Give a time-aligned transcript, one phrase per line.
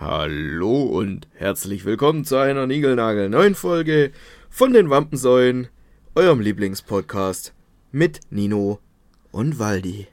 [0.00, 4.12] Hallo und herzlich willkommen zu einer Nigelnagel neuen Folge
[4.48, 5.66] von den Wampensäulen,
[6.14, 7.52] eurem Lieblingspodcast
[7.90, 8.78] mit Nino
[9.32, 10.06] und Waldi.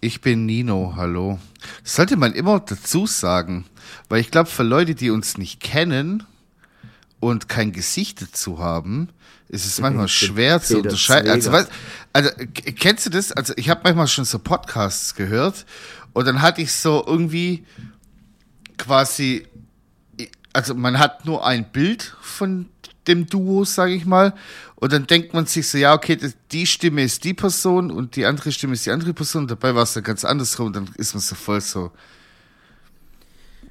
[0.00, 1.38] Ich bin Nino, hallo.
[1.82, 3.66] Das sollte man immer dazu sagen,
[4.08, 6.24] weil ich glaube, für Leute, die uns nicht kennen
[7.20, 9.10] und kein Gesicht dazu haben,
[9.48, 11.30] ist es manchmal schwer zu unterscheiden.
[11.30, 11.68] Also, was,
[12.14, 12.30] also,
[12.78, 13.32] kennst du das?
[13.32, 15.66] Also, ich habe manchmal schon so Podcasts gehört
[16.14, 17.66] und dann hatte ich so irgendwie
[18.80, 19.46] quasi,
[20.52, 22.68] also man hat nur ein Bild von
[23.06, 24.34] dem Duo, sage ich mal,
[24.76, 26.18] und dann denkt man sich so, ja, okay,
[26.52, 29.46] die Stimme ist die Person und die andere Stimme ist die andere Person.
[29.46, 31.92] Dabei war es dann ganz andersrum und dann ist man so voll so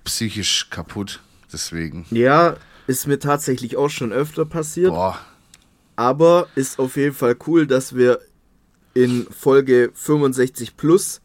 [0.03, 1.19] psychisch kaputt.
[1.51, 2.05] Deswegen.
[2.11, 4.91] Ja, ist mir tatsächlich auch schon öfter passiert.
[4.91, 5.19] Boah.
[5.95, 8.19] Aber ist auf jeden Fall cool, dass wir
[8.93, 11.21] in Folge 65 plus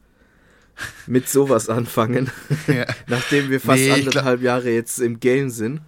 [1.07, 2.31] mit sowas anfangen,
[2.67, 2.87] ja.
[3.07, 5.81] nachdem wir fast nee, anderthalb Jahre jetzt im Game sind.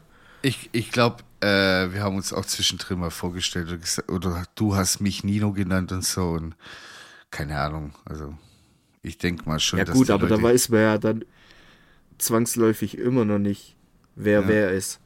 [0.42, 4.76] Ich, ich glaube, äh, wir haben uns auch zwischendrin mal vorgestellt oder, gesagt, oder du
[4.76, 6.54] hast mich Nino genannt und so und
[7.30, 7.92] keine Ahnung.
[8.04, 8.34] Also
[9.02, 9.78] ich denke mal schon.
[9.78, 11.24] Ja gut, aber Leute da weiß man ja dann
[12.18, 13.76] zwangsläufig immer noch nicht,
[14.14, 14.48] wer ja.
[14.48, 15.00] wer ist.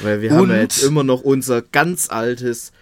[0.00, 0.38] Weil wir und?
[0.38, 2.72] haben ja jetzt immer noch unser ganz altes,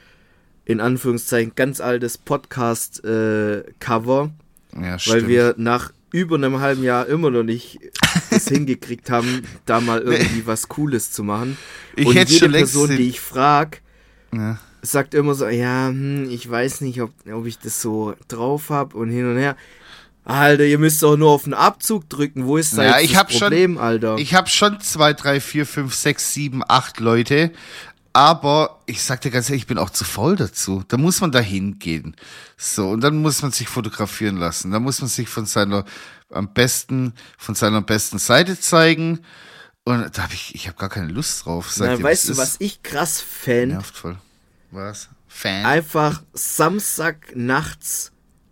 [0.64, 4.32] in Anführungszeichen, ganz altes Podcast-Cover.
[4.74, 7.78] Äh, ja, weil wir nach über einem halben Jahr immer noch nicht
[8.30, 11.56] es hingekriegt haben, da mal irgendwie was Cooles zu machen.
[11.96, 13.78] Ich und hätte jede schon Person, die ich frage,
[14.32, 14.58] ja.
[14.82, 18.96] sagt immer so, ja, hm, ich weiß nicht, ob, ob ich das so drauf habe
[18.96, 19.56] und hin und her.
[20.24, 22.46] Alter, ihr müsst doch nur auf den Abzug drücken.
[22.46, 24.18] Wo ist da ja, jetzt das Problem, schon, Alter?
[24.18, 27.50] Ich habe schon zwei, drei, vier, fünf, sechs, sieben, acht Leute,
[28.18, 30.82] aber ich sag dir ganz ehrlich, ich bin auch zu voll dazu.
[30.88, 32.16] Da muss man da hingehen.
[32.56, 34.72] So, und dann muss man sich fotografieren lassen.
[34.72, 35.84] Da muss man sich von seiner
[36.28, 39.20] am besten, von seiner besten Seite zeigen.
[39.84, 41.70] Und da habe ich, ich habe gar keine Lust drauf.
[41.70, 43.68] Sag Na, weißt du, was ich krass fan?
[43.68, 44.18] Nervt voll.
[44.72, 45.10] Was?
[45.28, 45.64] Fan?
[45.64, 48.10] Einfach Samstag nachts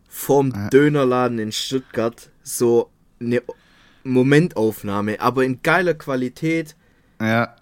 [0.08, 0.68] vorm ja.
[0.68, 3.42] Dönerladen in Stuttgart so eine
[4.04, 6.76] Momentaufnahme, aber in geiler Qualität.
[7.20, 7.56] Ja.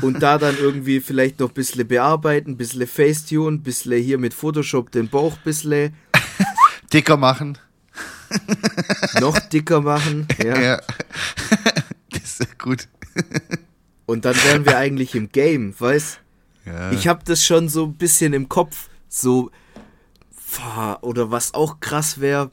[0.00, 4.18] Und da dann irgendwie vielleicht noch ein bisschen bearbeiten, ein bisschen Facetune, ein bisschen hier
[4.18, 5.94] mit Photoshop den Bauch ein bisschen
[6.92, 7.58] dicker machen.
[9.20, 10.60] noch dicker machen, ja.
[10.60, 10.82] ja.
[12.10, 12.88] Das ist gut.
[14.06, 16.20] Und dann wären wir eigentlich im Game, weißt?
[16.64, 16.90] Ja.
[16.92, 19.50] Ich habe das schon so ein bisschen im Kopf, so
[21.02, 22.50] oder was auch krass wäre,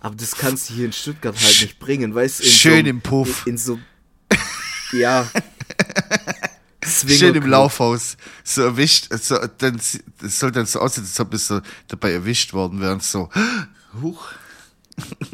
[0.00, 2.40] aber das kannst du hier in Stuttgart halt nicht bringen, weißt?
[2.40, 2.44] du?
[2.44, 3.46] Schön so, im Puff.
[3.46, 3.78] In so
[4.92, 5.28] ja,
[6.86, 8.16] Schön im Laufhaus.
[8.44, 9.08] So erwischt.
[9.20, 9.80] So, dann,
[10.20, 13.00] das soll dann so aussehen, als ob wir so dabei erwischt worden wären.
[13.00, 13.28] So,
[14.02, 14.28] huch.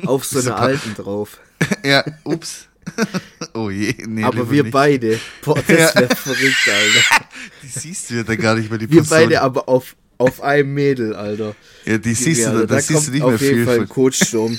[0.06, 1.38] Auf so einer alten drauf.
[1.84, 2.66] ja, ups.
[3.54, 4.24] oh je, nee.
[4.24, 4.72] Aber wir nicht.
[4.72, 5.20] beide.
[5.44, 6.16] Boah, das wäre ja.
[6.16, 7.26] verrückt, Alter.
[7.62, 9.19] Die siehst du ja da gar nicht mehr, die Wir Person.
[9.19, 11.54] beide aber auf, auf einem Mädel, Alter.
[11.84, 13.50] Ja, die siehst ja, du, da, da siehst du nicht mehr viel.
[13.50, 14.58] Auf jeden Fall ein Coachsturm.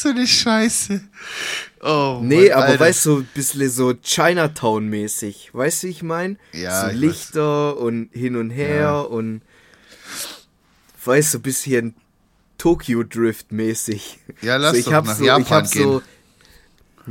[0.00, 1.00] So eine Scheiße.
[1.82, 2.80] Oh, nee, Mann, aber Alter.
[2.80, 5.50] weißt du, so ein bisschen so Chinatown-mäßig.
[5.52, 6.36] Weißt du, wie ich meine?
[6.52, 6.88] Ja.
[6.88, 7.82] So Lichter weiß.
[7.82, 9.00] und hin und her ja.
[9.00, 9.42] und
[11.04, 11.94] weißt du, so ein bisschen
[12.58, 14.20] Tokyo Drift-mäßig.
[14.40, 15.82] Ja, lass so, ich doch nach so, Japan ich hab gehen.
[15.82, 16.02] So,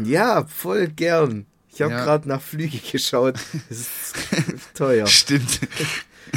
[0.03, 1.45] ja, voll gern.
[1.73, 2.03] Ich habe ja.
[2.03, 3.35] gerade nach Flüge geschaut.
[3.69, 4.15] Das ist
[4.73, 5.07] teuer.
[5.07, 5.59] Stimmt.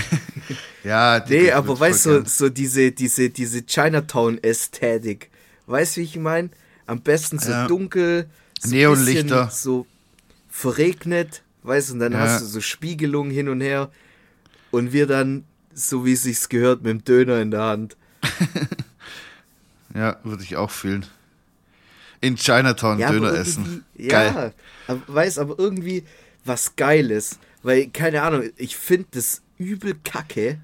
[0.84, 5.30] ja, nee, aber weißt du, so, so diese, diese, diese Chinatown-Ästhetik.
[5.66, 6.50] Weißt du, wie ich meine?
[6.86, 7.66] Am besten so ja.
[7.66, 8.28] dunkel,
[8.60, 9.50] so Neonlichter.
[9.50, 9.86] so
[10.50, 12.18] verregnet, weißt du, und dann ja.
[12.18, 13.90] hast du so Spiegelungen hin und her.
[14.70, 17.96] Und wir dann, so wie es sich gehört, mit dem Döner in der Hand.
[19.94, 21.06] ja, würde ich auch fühlen.
[22.20, 23.84] In Chinatown ja, Döner essen.
[23.96, 24.52] Ja,
[24.86, 26.04] aber, weiß aber irgendwie
[26.44, 27.38] was Geiles.
[27.62, 30.58] Weil, keine Ahnung, ich finde das übel kacke,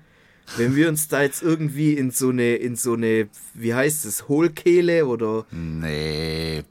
[0.56, 4.28] wenn wir uns da jetzt irgendwie in so eine, in so eine, wie heißt es,
[4.28, 5.46] Hohlkehle oder.
[5.50, 6.64] Nee.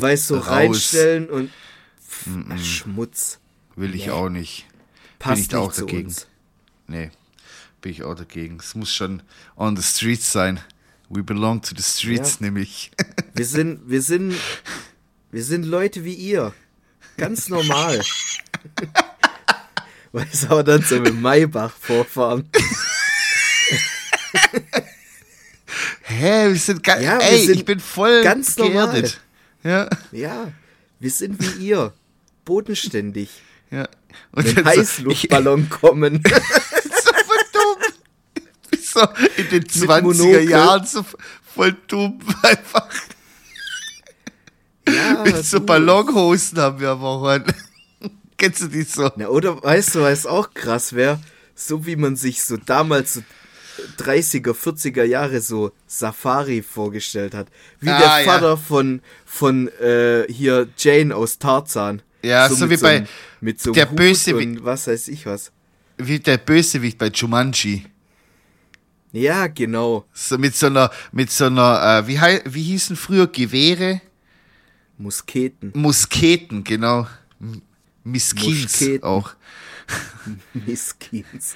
[0.00, 1.50] Weißt du, so reinstellen und.
[2.00, 2.58] Pff, mm -mm.
[2.58, 3.38] Schmutz.
[3.76, 4.12] Will ich nee.
[4.12, 4.66] auch nicht.
[5.18, 6.08] Passt bin ich da auch dagegen.
[6.08, 6.26] Uns.
[6.86, 7.10] Nee,
[7.80, 8.58] bin ich auch dagegen.
[8.60, 9.22] Es muss schon
[9.56, 10.60] on the streets sein.
[11.08, 12.46] We belong to the streets, ja.
[12.46, 12.90] nämlich.
[13.34, 14.32] Wir sind, wir sind,
[15.32, 16.54] wir sind Leute wie ihr.
[17.16, 18.00] Ganz normal.
[20.14, 22.48] Weißt du, aber dann so mit Maybach vorfahren.
[26.02, 29.20] Hä, wir sind ganz, ja, ey, sind ich bin voll ganz geerdet.
[29.64, 29.88] Ja.
[30.12, 30.52] ja,
[31.00, 31.92] wir sind wie ihr,
[32.44, 33.28] bodenständig.
[33.72, 33.88] Ja.
[34.30, 36.22] Und mit Heißluftballon so, kommen.
[36.24, 37.12] so
[37.50, 37.94] verdammt.
[38.80, 39.00] So
[39.36, 41.04] in den 20er Jahren so
[41.54, 42.88] Voll dumm, einfach.
[44.88, 47.44] Ja, Mit so Ballonhosen haben wir aber auch an.
[48.44, 49.10] Kennst du die so?
[49.16, 51.18] Na, oder weißt du, was auch krass wäre?
[51.54, 53.22] So wie man sich so damals so
[53.98, 57.48] 30er, 40er Jahre so Safari vorgestellt hat.
[57.80, 58.56] Wie ah, der Vater ja.
[58.56, 62.02] von, von äh, hier Jane aus Tarzan.
[62.22, 63.06] Ja, so, so wie so bei
[63.40, 64.62] mit so der Bösewicht.
[64.62, 65.50] Was weiß ich was.
[65.96, 67.86] Wie der Bösewicht bei Jumanji.
[69.12, 70.04] Ja, genau.
[70.12, 72.18] So mit so einer, mit so einer, äh, wie,
[72.52, 74.02] wie hießen früher Gewehre?
[74.98, 75.72] Musketen.
[75.74, 77.06] Musketen, genau.
[78.04, 79.34] Miskins auch.
[80.54, 81.54] Miskins.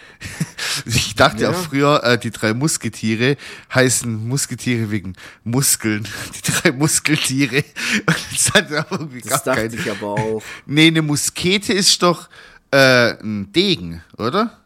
[0.84, 1.50] Ich dachte ja.
[1.50, 3.36] auch früher, äh, die drei Musketiere
[3.74, 5.14] heißen Musketiere wegen
[5.44, 6.06] Muskeln.
[6.34, 7.64] Die drei Muskeltiere.
[8.06, 9.80] das hat irgendwie das gar dachte keine.
[9.80, 10.42] ich aber auch.
[10.66, 12.28] Nee, eine Muskete ist doch
[12.70, 14.58] äh, ein Degen, oder?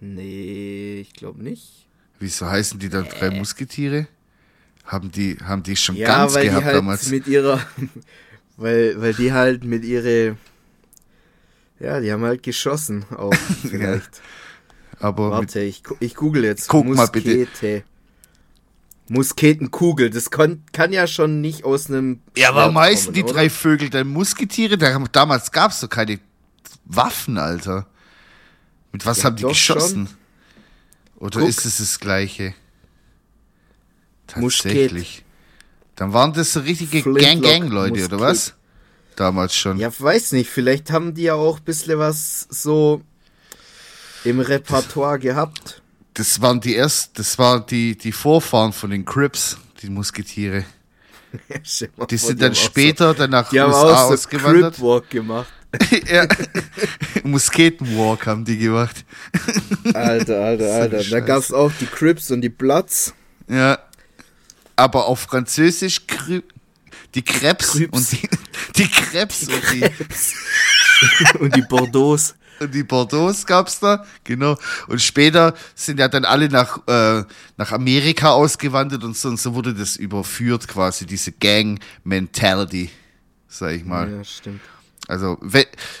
[0.00, 1.86] Nee, ich glaube nicht.
[2.18, 4.06] Wieso heißen die dann drei Musketiere?
[4.84, 7.08] Haben die, haben die schon ja, ganz weil gehabt die halt damals?
[7.08, 7.60] Mit ihrer,
[8.56, 10.36] weil, weil die halt mit ihre,
[11.82, 13.34] ja, die haben halt geschossen auch
[13.68, 14.20] vielleicht.
[15.00, 16.68] Aber Warte, ich, ich google jetzt.
[16.68, 17.28] Guck Muskete.
[17.28, 17.84] mal bitte.
[19.08, 22.20] Musketenkugel, das kann, kann ja schon nicht aus einem.
[22.36, 23.34] Ja, warum heißen die oder?
[23.34, 24.78] drei Vögel denn Musketiere?
[24.78, 26.20] Damals gab es doch keine
[26.84, 27.86] Waffen, Alter.
[28.92, 30.06] Mit was ja, haben die geschossen?
[30.06, 30.16] Schon.
[31.16, 31.48] Oder Guck.
[31.48, 32.54] ist es das gleiche?
[34.28, 34.92] Tatsächlich.
[34.92, 35.24] Musket.
[35.96, 38.54] Dann waren das so richtige Gang-Gang-Leute, oder was?
[39.16, 39.78] Damals schon.
[39.78, 40.50] Ja, weiß nicht.
[40.50, 43.02] Vielleicht haben die ja auch ein bisschen was so
[44.24, 45.82] im Repertoire das, gehabt.
[46.14, 50.64] Das waren die ersten, das waren die, die Vorfahren von den Crips, die Musketiere.
[51.48, 54.74] Ja, die sind dann später so, dann nach die USA haben auch so ausgewandert.
[54.74, 55.50] Crip Walk gemacht.
[56.06, 56.26] ja.
[57.24, 59.04] Musketenwalk haben die gemacht.
[59.94, 61.04] Alter, alter, alter.
[61.04, 63.14] Da gab es auch die Crips und die Bloods.
[63.48, 63.78] Ja.
[64.76, 66.06] Aber auf Französisch
[67.14, 68.28] die Krebs und die,
[68.76, 72.34] die Krebs und die, und die Bordeaux.
[72.60, 74.56] Und die Bordeaux gab's da, genau.
[74.86, 77.24] Und später sind ja dann alle nach, äh,
[77.56, 82.90] nach Amerika ausgewandert und so, und so wurde das überführt quasi, diese Gang-Mentality,
[83.48, 84.10] sag ich mal.
[84.12, 84.60] Ja, stimmt.
[85.08, 85.38] Also,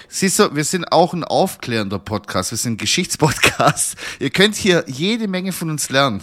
[0.08, 3.96] siehst du, wir sind auch ein aufklärender Podcast, wir sind ein Geschichtspodcast.
[4.20, 6.22] Ihr könnt hier jede Menge von uns lernen.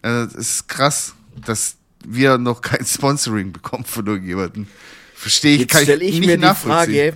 [0.00, 1.76] Also, das ist krass, dass
[2.06, 4.66] wir noch kein Sponsoring bekommen von irgendjemandem.
[5.14, 7.14] Verstehe ich, kann ich, ich nicht mir die Frage,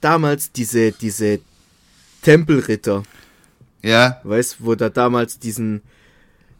[0.00, 1.40] damals diese, diese
[2.22, 3.02] Tempelritter.
[3.82, 4.20] Ja.
[4.24, 5.82] Weißt, wo da damals diesen,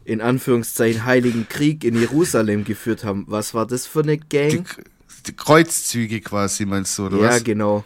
[0.05, 3.25] in Anführungszeichen, Heiligen Krieg in Jerusalem geführt haben.
[3.29, 4.51] Was war das für eine Gang?
[4.51, 7.37] Die, die Kreuzzüge quasi, meinst du, oder ja, was?
[7.39, 7.85] Ja, genau.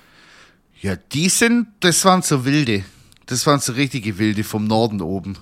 [0.80, 2.84] Ja, die sind, das waren so wilde.
[3.26, 5.38] Das waren so richtige wilde vom Norden oben.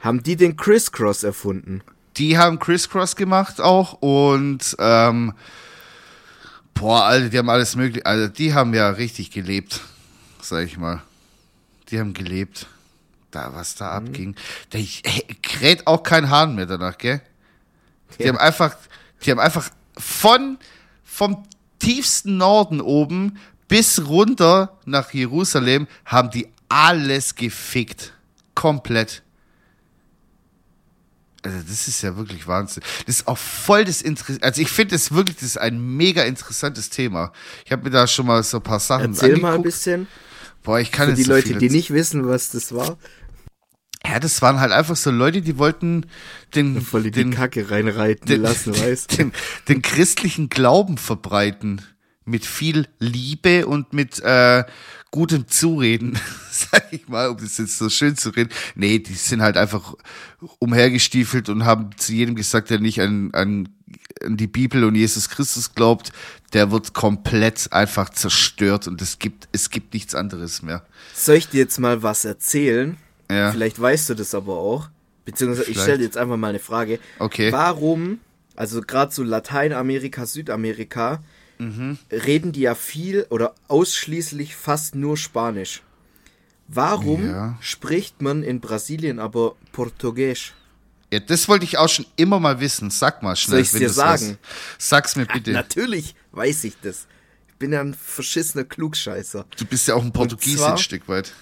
[0.00, 1.82] Haben die den Crisscross erfunden?
[2.16, 5.32] Die haben Crisscross gemacht auch und ähm,
[6.74, 8.04] boah, Alter, die haben alles mögliche.
[8.06, 9.80] Also die haben ja richtig gelebt,
[10.40, 11.02] sag ich mal.
[11.88, 12.66] Die haben gelebt.
[13.30, 14.06] Da, was da mhm.
[14.06, 14.36] abging.
[14.70, 14.78] Da
[15.42, 17.20] kräht auch kein Hahn mehr danach, gell?
[18.18, 18.30] Die ja.
[18.30, 18.76] haben einfach,
[19.22, 20.58] die haben einfach von,
[21.04, 21.44] vom
[21.78, 28.12] tiefsten Norden oben bis runter nach Jerusalem haben die alles gefickt.
[28.54, 29.22] Komplett.
[31.42, 32.82] Also das ist ja wirklich Wahnsinn.
[33.06, 34.42] Das ist auch voll das Interesse.
[34.42, 37.32] Also ich finde es wirklich, das ist ein mega interessantes Thema.
[37.64, 39.42] Ich habe mir da schon mal so ein paar Sachen Erzähl angeguckt.
[39.42, 40.06] mal ein bisschen.
[40.62, 42.98] Boah, ich kann Für die so Leute, die nicht wissen, was das war.
[44.06, 46.06] Ja, das waren halt einfach so Leute, die wollten
[46.54, 49.32] den, voll den, den Kacke reinreiten den, lassen, weißt den,
[49.68, 51.82] den christlichen Glauben verbreiten
[52.30, 54.64] mit viel Liebe und mit äh,
[55.10, 56.18] gutem Zureden,
[56.50, 58.50] sag ich mal, um das jetzt so schön zu reden.
[58.74, 59.94] Nee, die sind halt einfach
[60.58, 63.68] umhergestiefelt und haben zu jedem gesagt, der nicht an, an,
[64.24, 66.12] an die Bibel und Jesus Christus glaubt,
[66.52, 70.84] der wird komplett einfach zerstört und es gibt, es gibt nichts anderes mehr.
[71.14, 72.96] Soll ich dir jetzt mal was erzählen?
[73.30, 73.52] Ja.
[73.52, 74.88] Vielleicht weißt du das aber auch.
[75.24, 75.76] Beziehungsweise Vielleicht.
[75.76, 76.98] ich stelle dir jetzt einfach mal eine Frage.
[77.18, 77.52] Okay.
[77.52, 78.18] Warum,
[78.56, 81.22] also gerade so Lateinamerika, Südamerika,
[81.60, 81.98] mhm.
[82.10, 85.82] reden die ja viel oder ausschließlich fast nur Spanisch.
[86.68, 87.58] Warum ja.
[87.60, 90.54] spricht man in Brasilien aber Portugiesisch?
[91.12, 92.90] Ja, das wollte ich auch schon immer mal wissen.
[92.90, 93.64] Sag mal schnell.
[93.64, 94.38] Soll ich dir sagen?
[94.40, 94.88] Was.
[94.88, 95.50] Sag's mir bitte.
[95.50, 97.08] Ja, natürlich weiß ich das.
[97.48, 99.44] Ich bin ja ein verschissener Klugscheißer.
[99.56, 101.32] Du bist ja auch ein Portugies ein Stück weit.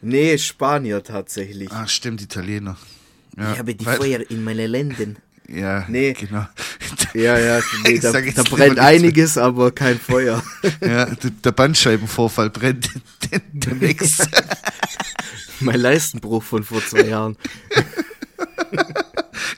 [0.00, 1.70] Nee, Spanier tatsächlich.
[1.70, 2.76] Ah, stimmt, Italiener.
[3.36, 3.52] Ja.
[3.52, 5.18] Ich habe die Feuer in meine Lenden.
[5.52, 6.14] Ja, nee.
[6.14, 6.46] genau.
[7.14, 10.42] Ja, ja, nee, da, da brennt einiges, aber kein Feuer.
[10.80, 12.90] Ja, der Bandscheibenvorfall brennt
[15.60, 17.36] mein Leistenbruch von vor zwei Jahren.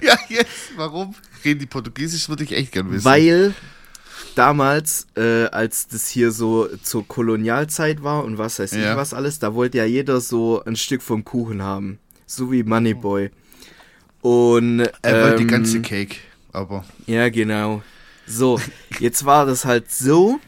[0.00, 1.14] ja, jetzt, warum?
[1.44, 3.04] Reden die Portugiesisch, würde ich echt gern wissen.
[3.04, 3.54] Weil
[4.34, 8.92] damals, äh, als das hier so zur Kolonialzeit war und was weiß ja.
[8.92, 11.98] ich was alles, da wollte ja jeder so ein Stück vom Kuchen haben.
[12.26, 13.30] So wie Moneyboy.
[14.24, 14.80] Und.
[15.02, 16.16] Er wollte die ganze ähm, Cake,
[16.50, 16.82] aber.
[17.04, 17.82] Ja, genau.
[18.26, 18.58] So,
[18.98, 20.40] jetzt war das halt so,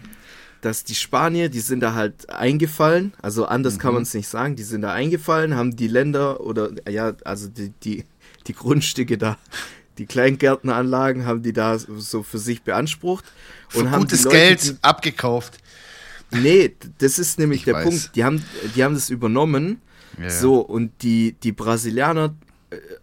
[0.62, 3.78] dass die Spanier, die sind da halt eingefallen, also anders mhm.
[3.80, 7.48] kann man es nicht sagen, die sind da eingefallen, haben die Länder oder ja, also
[7.48, 8.04] die, die,
[8.46, 9.36] die Grundstücke da,
[9.98, 13.26] die Kleingärtneranlagen haben die da so für sich beansprucht.
[13.68, 15.58] Für und haben gutes Leute, Geld abgekauft.
[16.30, 17.84] Nee, das ist nämlich ich der weiß.
[17.84, 18.16] Punkt.
[18.16, 18.42] Die haben,
[18.74, 19.82] die haben das übernommen.
[20.18, 22.34] Ja, so, und die, die Brasilianer,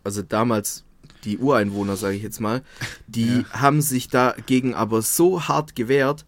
[0.04, 0.84] also damals
[1.24, 2.62] die Ureinwohner, sage ich jetzt mal,
[3.08, 3.62] die ja.
[3.62, 6.26] haben sich dagegen aber so hart gewehrt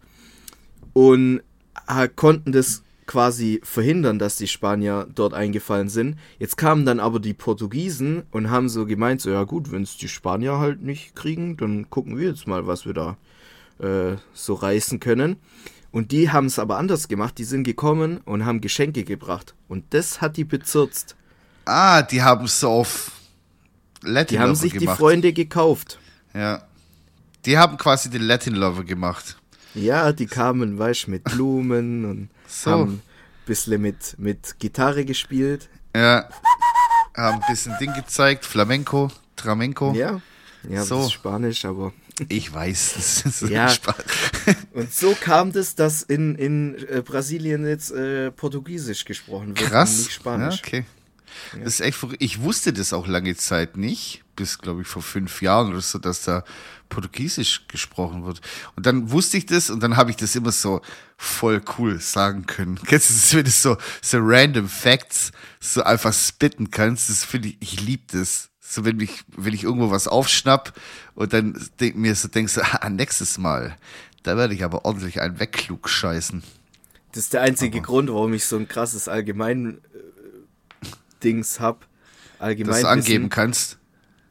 [0.92, 1.42] und
[1.88, 6.18] äh, konnten das quasi verhindern, dass die Spanier dort eingefallen sind.
[6.38, 9.96] Jetzt kamen dann aber die Portugiesen und haben so gemeint, so ja gut, wenn es
[9.96, 13.16] die Spanier halt nicht kriegen, dann gucken wir jetzt mal, was wir da
[13.78, 15.36] äh, so reißen können.
[15.92, 17.38] Und die haben es aber anders gemacht.
[17.38, 19.54] Die sind gekommen und haben Geschenke gebracht.
[19.68, 21.16] Und das hat die bezirzt.
[21.64, 23.12] Ah, die haben es so auf
[24.06, 24.96] Latin Die haben sich gemacht.
[24.96, 25.98] die Freunde gekauft.
[26.34, 26.62] Ja.
[27.44, 29.36] Die haben quasi den Latin Lover gemacht.
[29.74, 32.70] Ja, die kamen, weißt mit Blumen und so.
[32.70, 33.02] haben ein
[33.44, 35.68] bisschen mit, mit Gitarre gespielt.
[35.94, 36.28] Ja.
[37.14, 39.92] Haben ein bisschen Ding gezeigt, Flamenco, Tramenco.
[39.92, 40.20] Ja.
[40.68, 40.96] Ja, so.
[40.96, 41.92] das ist Spanisch, aber.
[42.28, 42.94] Ich weiß,
[43.24, 43.70] das ist ja.
[44.72, 49.70] Und so kam das, dass in, in äh, Brasilien jetzt äh, Portugiesisch gesprochen wird.
[49.70, 49.98] Krass.
[49.98, 50.56] nicht Spanisch.
[50.56, 50.84] Ja, okay.
[51.52, 55.42] Das ist echt Ich wusste das auch lange Zeit nicht, bis glaube ich vor fünf
[55.42, 56.44] Jahren oder so, dass da
[56.88, 58.40] Portugiesisch gesprochen wird.
[58.76, 60.80] Und dann wusste ich das und dann habe ich das immer so
[61.16, 62.78] voll cool sagen können.
[62.86, 67.10] Kennst du das, wenn du so, so random Facts so einfach spitten kannst?
[67.10, 68.50] Das finde ich, ich liebe das.
[68.60, 70.72] So, wenn ich, wenn ich irgendwo was aufschnapp
[71.14, 73.76] und dann denk, mir so denkst, ah, nächstes Mal,
[74.22, 76.42] da werde ich aber ordentlich einen wegklug scheißen.
[77.12, 77.86] Das ist der einzige aber.
[77.86, 79.78] Grund, warum ich so ein krasses allgemein
[81.22, 81.86] Dings hab.
[82.38, 83.78] Allgemein das angeben kannst.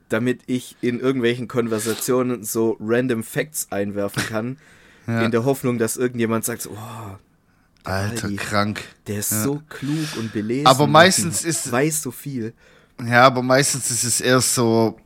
[0.09, 4.57] Damit ich in irgendwelchen Konversationen so random Facts einwerfen kann.
[5.07, 5.23] ja.
[5.23, 6.77] In der Hoffnung, dass irgendjemand sagt, oh,
[7.83, 8.83] Alter, Aldi, krank.
[9.07, 9.43] Der ist ja.
[9.43, 10.67] so klug und belesen.
[10.67, 11.71] Aber meistens ist.
[11.71, 12.53] Weiß so viel.
[13.03, 14.97] Ja, aber meistens ist es eher so,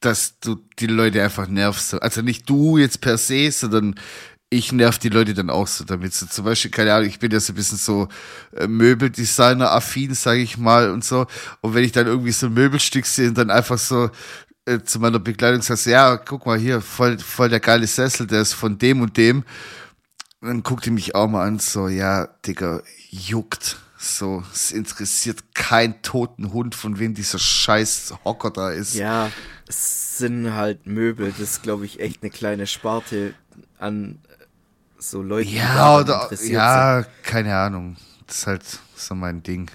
[0.00, 2.00] dass du die Leute einfach nervst.
[2.02, 3.94] Also nicht du jetzt per se, sondern
[4.50, 6.12] ich nerv die Leute dann auch so damit.
[6.12, 8.08] So zum Beispiel, keine Ahnung, ich bin ja so ein bisschen so
[8.54, 11.26] äh, Möbeldesigner-affin, sage ich mal, und so.
[11.60, 14.10] Und wenn ich dann irgendwie so ein Möbelstück sehe und dann einfach so
[14.66, 18.42] äh, zu meiner Bekleidung sagst, ja, guck mal hier, voll, voll der geile Sessel, der
[18.42, 19.44] ist von dem und dem.
[20.40, 23.76] Dann guckt die mich auch mal an, so, ja, Digga, juckt.
[24.02, 28.94] So, es interessiert keinen toten Hund, von wem dieser scheiß Hocker da ist.
[28.94, 29.30] Ja,
[29.68, 33.34] es sind halt Möbel, das ist, glaube ich, echt eine kleine Sparte
[33.78, 34.18] an
[35.00, 37.24] so Leute, ja, oder, ja, sind.
[37.24, 37.96] keine Ahnung.
[38.26, 38.62] Das ist halt
[38.94, 39.70] so mein Ding.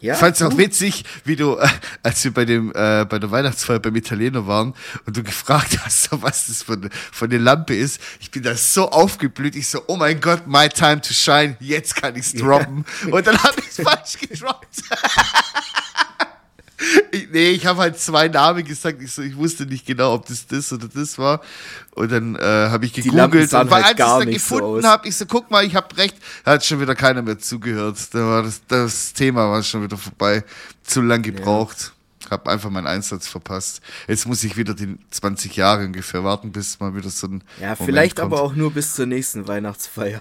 [0.00, 1.68] Ja, ich fand es auch witzig, wie du, äh,
[2.04, 4.74] als wir bei dem äh, bei der Weihnachtsfeier beim Italiener waren
[5.06, 8.00] und du gefragt hast, was das von, von der Lampe ist.
[8.20, 9.56] Ich bin da so aufgeblüht.
[9.56, 11.56] Ich so, oh mein Gott, my time to shine.
[11.58, 12.84] Jetzt kann ich's droppen.
[13.06, 13.14] Ja.
[13.14, 14.68] Und dann habe ich falsch gedroppt.
[17.10, 19.02] Ich, nee, ich habe halt zwei Namen gesagt.
[19.02, 21.40] Ich, so, ich wusste nicht genau, ob das das oder das war.
[21.94, 23.52] Und dann äh, habe ich gegoogelt.
[23.52, 25.74] Und weil halt als ich es dann gefunden so habe, ich so, guck mal, ich
[25.74, 27.96] habe recht, hat schon wieder keiner mehr zugehört.
[28.12, 30.44] Da war das, das Thema war schon wieder vorbei.
[30.84, 31.92] Zu lang gebraucht.
[32.22, 32.30] Ja.
[32.30, 33.80] Hab einfach meinen Einsatz verpasst.
[34.06, 37.42] Jetzt muss ich wieder die 20 Jahre ungefähr warten, bis mal wieder so ein.
[37.58, 38.32] Ja, Moment vielleicht kommt.
[38.32, 40.20] aber auch nur bis zur nächsten Weihnachtsfeier.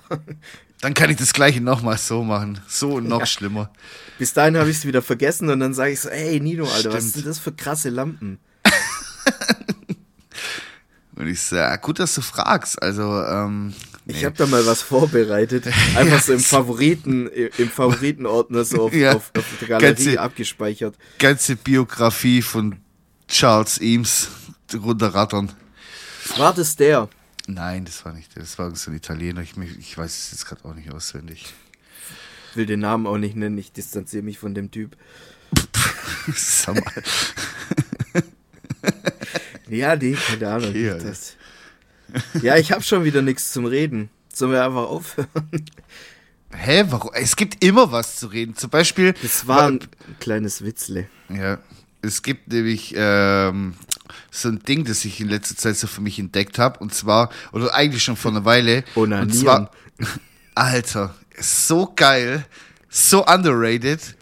[0.82, 2.60] Dann kann ich das gleiche nochmal so machen.
[2.68, 3.26] So und noch ja.
[3.26, 3.72] schlimmer.
[4.20, 6.80] Bis dahin habe ich es wieder vergessen und dann sage ich so, ey Nino, Alter,
[6.80, 6.96] Stimmt.
[6.96, 8.40] was sind das für krasse Lampen?
[11.16, 12.82] und ich sage, gut, dass du fragst.
[12.82, 13.74] Also, ähm,
[14.06, 14.14] nee.
[14.14, 15.68] Ich habe da mal was vorbereitet.
[15.96, 19.14] Einfach so im Favoriten, im Favoritenordner so auf, ja.
[19.14, 20.96] auf, auf der Galerie ganze, abgespeichert.
[21.20, 22.78] Ganze Biografie von
[23.28, 24.30] Charles Eames
[24.74, 25.52] runterrattern.
[26.38, 27.10] War das der?
[27.48, 28.44] Nein, das war nicht der.
[28.44, 29.42] Das war so ein Italiener.
[29.42, 31.54] Ich, ich weiß es jetzt gerade auch nicht auswendig.
[32.52, 33.58] Ich will den Namen auch nicht nennen.
[33.58, 34.98] Ich distanziere mich von dem Typ.
[36.36, 37.04] Sag mal.
[39.70, 40.70] ja, nee, keine Ahnung.
[40.70, 41.38] Okay, das.
[42.42, 44.10] Ja, ich habe schon wieder nichts zum Reden.
[44.34, 45.28] Sollen wir einfach aufhören?
[46.52, 47.12] Hä, warum?
[47.14, 48.56] Es gibt immer was zu reden.
[48.56, 49.14] Zum Beispiel.
[49.22, 49.80] Das war ein
[50.20, 51.10] kleines Witzle.
[51.30, 51.60] Ja.
[52.02, 53.76] Es gibt nämlich ähm,
[54.38, 56.80] so ein Ding, das ich in letzter Zeit so für mich entdeckt habe.
[56.80, 58.84] Und zwar, oder eigentlich schon vor einer Weile.
[58.96, 59.30] Onanieren.
[59.30, 59.72] Und zwar,
[60.56, 62.46] Alter, so geil,
[62.90, 64.16] so underrated.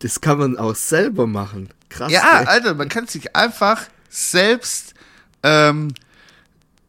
[0.00, 1.70] Das kann man auch selber machen.
[1.88, 2.12] Krass.
[2.12, 2.46] Ja, ey.
[2.46, 4.94] Alter, man kann sich einfach selbst
[5.42, 5.92] ähm,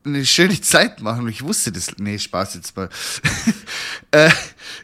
[0.06, 1.28] eine schöne Zeit machen.
[1.28, 1.98] Ich wusste das.
[1.98, 2.90] Nee, Spaß jetzt mal.
[4.12, 4.30] äh,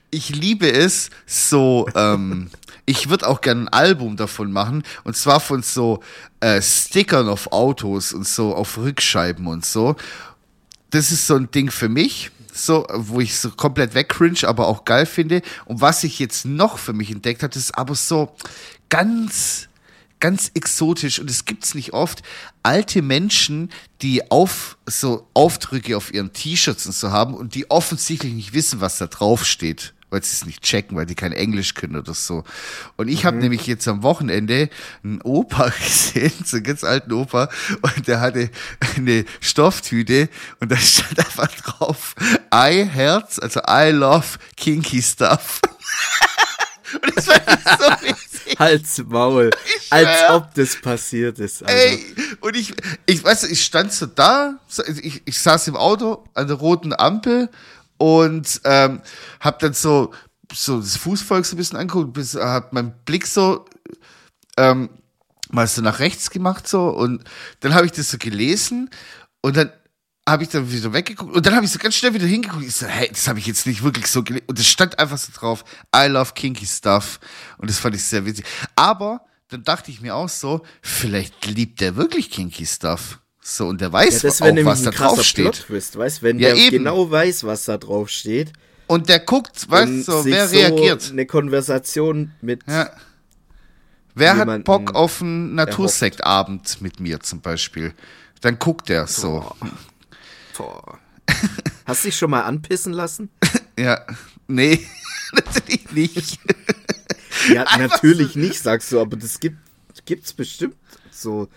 [0.10, 1.88] ich liebe es so.
[1.96, 2.50] Ähm,
[2.86, 4.84] ich würde auch gerne ein Album davon machen.
[5.04, 6.02] Und zwar von so
[6.40, 9.96] äh, Stickern auf Autos und so auf Rückscheiben und so.
[10.92, 14.86] Das ist so ein Ding für mich so, wo ich so komplett wegcringe, aber auch
[14.86, 15.42] geil finde.
[15.66, 18.34] Und was ich jetzt noch für mich entdeckt habe, ist aber so
[18.90, 19.68] ganz
[20.22, 22.24] ganz exotisch und es gibt's nicht oft.
[22.64, 23.70] Alte Menschen,
[24.02, 28.82] die auf so Aufdrücke auf ihren T-Shirts und so haben und die offensichtlich nicht wissen,
[28.82, 32.14] was da drauf steht, weil sie es nicht checken, weil die kein Englisch können oder
[32.14, 32.46] so.
[32.96, 33.44] Und ich habe mhm.
[33.44, 34.70] nämlich jetzt am Wochenende
[35.04, 37.50] einen Opa gesehen, so einen ganz alten Opa,
[37.82, 38.50] und der hatte
[38.96, 40.30] eine Stofftüte
[40.62, 42.16] und da stand einfach drauf
[42.54, 45.60] I Herz, also I love kinky stuff.
[46.94, 48.58] und das war so witzig.
[48.58, 49.50] Hals, Maul.
[49.90, 51.62] Als ob das passiert ist.
[51.64, 51.76] Alter.
[51.76, 52.74] Ey, und ich,
[53.06, 54.60] ich weiß, ich stand so da,
[55.02, 57.50] ich, ich saß im Auto an der roten Ampel
[57.98, 59.02] und ähm,
[59.40, 60.14] hab dann so,
[60.54, 63.66] so das Fußvolk so ein bisschen angeguckt, bis hab meinen Blick so
[64.58, 64.90] ähm,
[65.52, 67.24] mal so nach rechts gemacht so und
[67.60, 68.90] dann habe ich das so gelesen
[69.42, 69.72] und dann
[70.28, 72.66] habe ich dann wieder weggeguckt und dann habe ich so ganz schnell wieder hingeguckt.
[72.66, 74.46] Ich so, hey, das habe ich jetzt nicht wirklich so gelesen.
[74.48, 75.64] Und es stand einfach so drauf,
[75.96, 77.20] I love kinky stuff.
[77.60, 78.46] Und das fand ich sehr witzig.
[78.76, 83.20] Aber dann dachte ich mir auch so, vielleicht liebt der wirklich kinky stuff.
[83.48, 85.70] So, und der weiß ja, auch, was da drauf steht.
[85.70, 86.78] weißt, wenn ja, der eben.
[86.80, 88.52] genau weiß, was da drauf steht.
[88.88, 91.04] Und der guckt, weißt du, so, wer reagiert.
[91.04, 92.62] So eine Konversation mit.
[92.68, 92.90] Ja.
[94.16, 97.94] Wer hat Bock auf einen Natursektabend mit mir zum Beispiel?
[98.42, 99.56] Dann guckt er so.
[100.58, 100.98] Boah.
[101.86, 103.30] Hast du dich schon mal anpissen lassen?
[103.78, 104.02] ja,
[104.48, 104.84] nee,
[105.34, 106.40] natürlich nicht.
[107.54, 109.58] ja, natürlich nicht, sagst du, aber das gibt
[110.06, 110.78] gibt's bestimmt
[111.12, 111.48] so.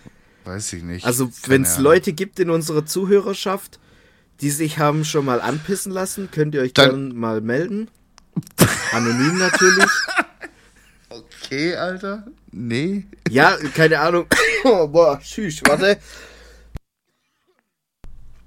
[0.49, 1.05] Weiß ich nicht.
[1.05, 3.79] Also, wenn es Leute gibt in unserer Zuhörerschaft,
[4.41, 7.87] die sich haben schon mal anpissen lassen, könnt ihr euch dann, dann mal melden.
[8.91, 9.85] Anonym natürlich.
[11.11, 12.27] Okay, Alter.
[12.51, 13.05] Nee.
[13.29, 14.27] Ja, keine Ahnung.
[14.63, 15.97] Oh, boah, tschüss, warte.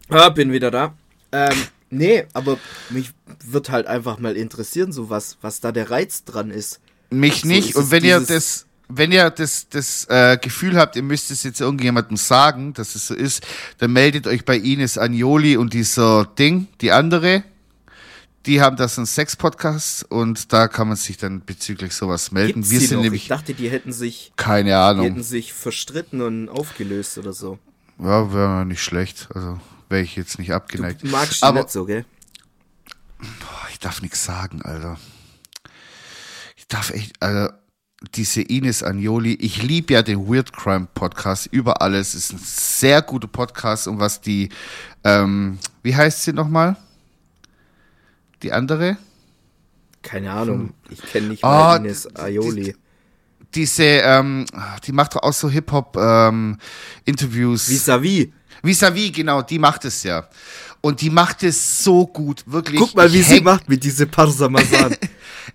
[0.09, 0.95] Ah, bin wieder da.
[1.33, 1.57] Ähm,
[1.91, 2.59] nee, aber
[2.91, 3.11] mich
[3.45, 6.81] wird halt einfach mal interessieren, so was, was da der Reiz dran ist.
[7.11, 7.75] Mich so nicht.
[7.75, 11.61] Und wenn ihr das, wenn ihr das, das äh, Gefühl habt, ihr müsst es jetzt
[11.61, 13.46] irgendjemandem sagen, dass es so ist,
[13.78, 17.44] dann meldet euch bei Ines Agnoli und dieser Ding, die andere.
[18.46, 22.55] Die haben das einen Sex-Podcast und da kann man sich dann bezüglich sowas melden.
[22.62, 23.05] Gibt's Wir sind noch?
[23.05, 23.22] nämlich.
[23.22, 24.33] Ich dachte, die hätten sich.
[24.37, 25.05] Keine Ahnung.
[25.05, 27.59] Die hätten sich verstritten und aufgelöst oder so.
[28.00, 29.28] Ja, wäre nicht schlecht.
[29.33, 31.05] Also wäre ich jetzt nicht abgeneigt.
[31.05, 32.05] Du magst die Aber, nicht so, gell?
[33.70, 34.98] Ich darf nichts sagen, Alter.
[36.57, 37.62] Ich darf echt, Alter,
[38.15, 42.15] diese Ines Agnoli, ich liebe ja den Weird Crime Podcast über alles.
[42.15, 44.49] Ist ein sehr guter Podcast, um was die,
[45.05, 46.77] ähm, wie heißt sie nochmal?
[48.43, 48.97] Die andere?
[50.03, 52.65] Keine Ahnung, ich kenne nicht mal oh, Ines Aioli.
[52.65, 52.75] Die,
[53.55, 54.47] diese, ähm,
[54.85, 57.69] die macht doch auch so Hip-Hop-Interviews.
[57.69, 58.29] Ähm, Vis-à-vis.
[58.62, 60.27] Vis-à-vis, genau, die macht es ja.
[60.81, 62.81] Und die macht es so gut, wirklich.
[62.81, 64.97] Guck mal, wie sie macht mit diese Parsamazan.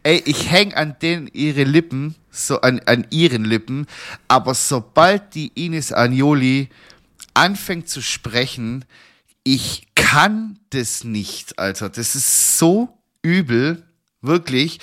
[0.03, 3.87] Ey, ich häng an den ihre Lippen, so an, an ihren Lippen,
[4.27, 6.69] aber sobald die Ines Agnoli
[7.33, 8.85] anfängt zu sprechen,
[9.43, 11.89] ich kann das nicht, Alter.
[11.89, 12.89] Das ist so
[13.21, 13.83] übel,
[14.21, 14.79] wirklich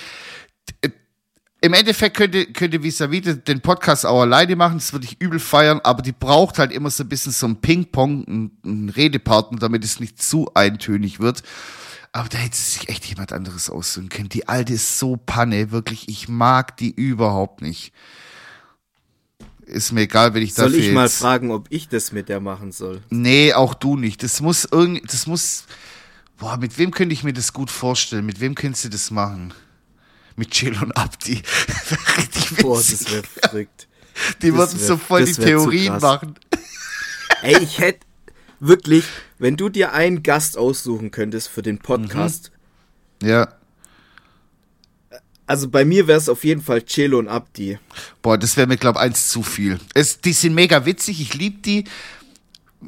[1.65, 5.81] im Endeffekt könnte, könnte Vis-a-vis den Podcast auch alleine machen, das würde ich übel feiern,
[5.83, 9.99] aber die braucht halt immer so ein bisschen so ein Ping-Pong, einen Redepartner, damit es
[9.99, 11.41] nicht zu eintönig wird.
[12.15, 14.29] Aber da hätte sich echt jemand anderes aussuchen können.
[14.29, 17.91] Die alte ist so Panne, wirklich, ich mag die überhaupt nicht.
[19.65, 22.39] Ist mir egal, wenn ich dafür Soll ich mal fragen, ob ich das mit der
[22.39, 23.01] machen soll?
[23.09, 24.23] Nee, auch du nicht.
[24.23, 25.65] Das muss irgendwie, das muss,
[26.37, 28.25] boah, mit wem könnte ich mir das gut vorstellen?
[28.25, 29.53] Mit wem könntest du das machen?
[30.37, 31.41] mit Chill und Abdi.
[32.17, 32.57] Richtig.
[32.61, 33.87] Boah, das wäre verrückt.
[34.41, 36.35] Die das würden wär, so voll die Theorien machen.
[37.41, 38.05] Ey, ich hätte
[38.61, 39.03] wirklich,
[39.37, 42.51] wenn du dir einen Gast aussuchen könntest für den Podcast.
[43.21, 43.29] Mhm.
[43.29, 43.47] Ja.
[45.47, 47.77] Also bei mir wäre es auf jeden Fall Chelo und Abdi.
[48.21, 49.79] Boah, das wäre mir, glaube ich, eins zu viel.
[49.93, 51.83] Es, die sind mega witzig, ich liebe die.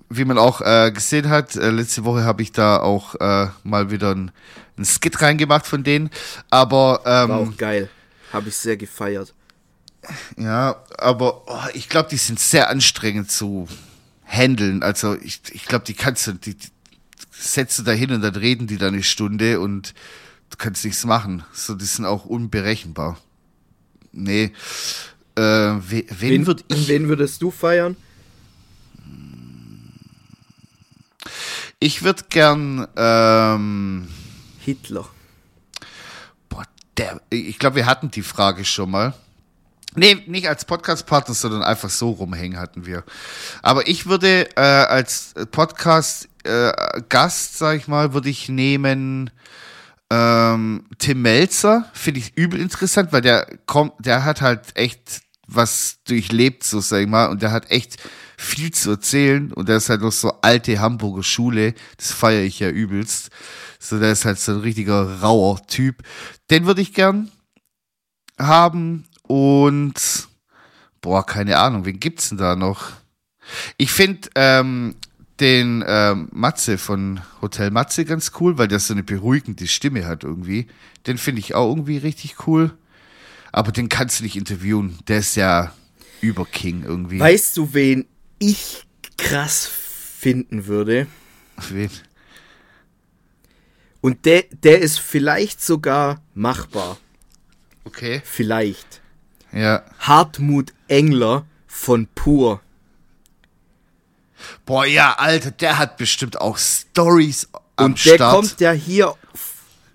[0.10, 3.90] Wie man auch äh, gesehen hat, äh, letzte Woche habe ich da auch äh, mal
[3.90, 4.32] wieder ein
[4.78, 6.10] ein Skit reingemacht von denen.
[6.50, 7.90] Aber ähm, war auch geil.
[8.32, 9.34] Habe ich sehr gefeiert.
[10.38, 13.68] Ja, aber oh, ich glaube, die sind sehr anstrengend zu
[14.28, 14.84] handeln.
[14.84, 16.68] Also ich, ich glaube, die kannst du, die, die
[17.32, 19.94] setzt du da hin und dann reden die da eine Stunde und
[20.50, 21.44] du kannst nichts machen.
[21.54, 23.18] So, die sind auch unberechenbar.
[24.12, 24.52] Nee.
[25.36, 27.96] Äh, we, wen, wen, würd ich, wen würdest du feiern?
[31.80, 34.08] Ich würde gern ähm,
[34.60, 35.08] Hitler.
[36.50, 36.64] Boah,
[36.98, 39.14] der, ich glaube, wir hatten die Frage schon mal.
[39.98, 43.04] Nee, nicht als Podcast-Partner, sondern einfach so rumhängen hatten wir.
[43.64, 49.32] Aber ich würde äh, als Podcast-Gast, äh, sag ich mal, würde ich nehmen
[50.12, 51.90] ähm, Tim Melzer.
[51.94, 57.02] Finde ich übel interessant, weil der kommt, der hat halt echt was durchlebt, so sag
[57.02, 57.98] ich mal, und der hat echt
[58.38, 62.60] viel zu erzählen und der ist halt noch so alte Hamburger Schule, das feiere ich
[62.60, 63.32] ja übelst.
[63.80, 66.04] So, der ist halt so ein richtiger rauer Typ.
[66.52, 67.32] Den würde ich gern
[68.40, 70.28] haben und
[71.02, 72.92] boah, keine Ahnung, wen gibt's denn da noch?
[73.78, 74.96] Ich finde ähm,
[75.40, 80.24] den ähm, Matze von Hotel Matze ganz cool, weil der so eine beruhigende Stimme hat
[80.24, 80.68] irgendwie.
[81.06, 82.72] Den finde ich auch irgendwie richtig cool.
[83.52, 84.98] Aber den kannst du nicht interviewen.
[85.08, 85.74] Der ist ja
[86.22, 87.20] über King irgendwie.
[87.20, 88.06] Weißt du, wen
[88.40, 88.86] ich
[89.18, 91.08] krass finden würde?
[91.70, 91.90] Wen?
[94.02, 96.98] Und der, der ist vielleicht sogar machbar.
[97.84, 98.22] Okay.
[98.26, 99.02] Vielleicht.
[99.52, 99.84] Ja.
[100.00, 102.62] Hartmut Engler von Pur.
[104.66, 108.36] Boah, ja, Alter, der hat bestimmt auch Stories am Und der Start.
[108.36, 109.16] kommt ja hier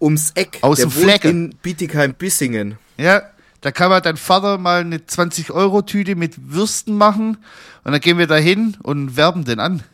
[0.00, 0.58] ums Eck.
[0.62, 1.24] Aus der dem Fleck.
[1.24, 2.76] in Bietigheim-Bissingen.
[2.96, 3.22] Ja,
[3.60, 7.38] da kann man dein Vater mal eine 20-Euro-Tüte mit Würsten machen
[7.84, 9.84] und dann gehen wir da hin und werben den an.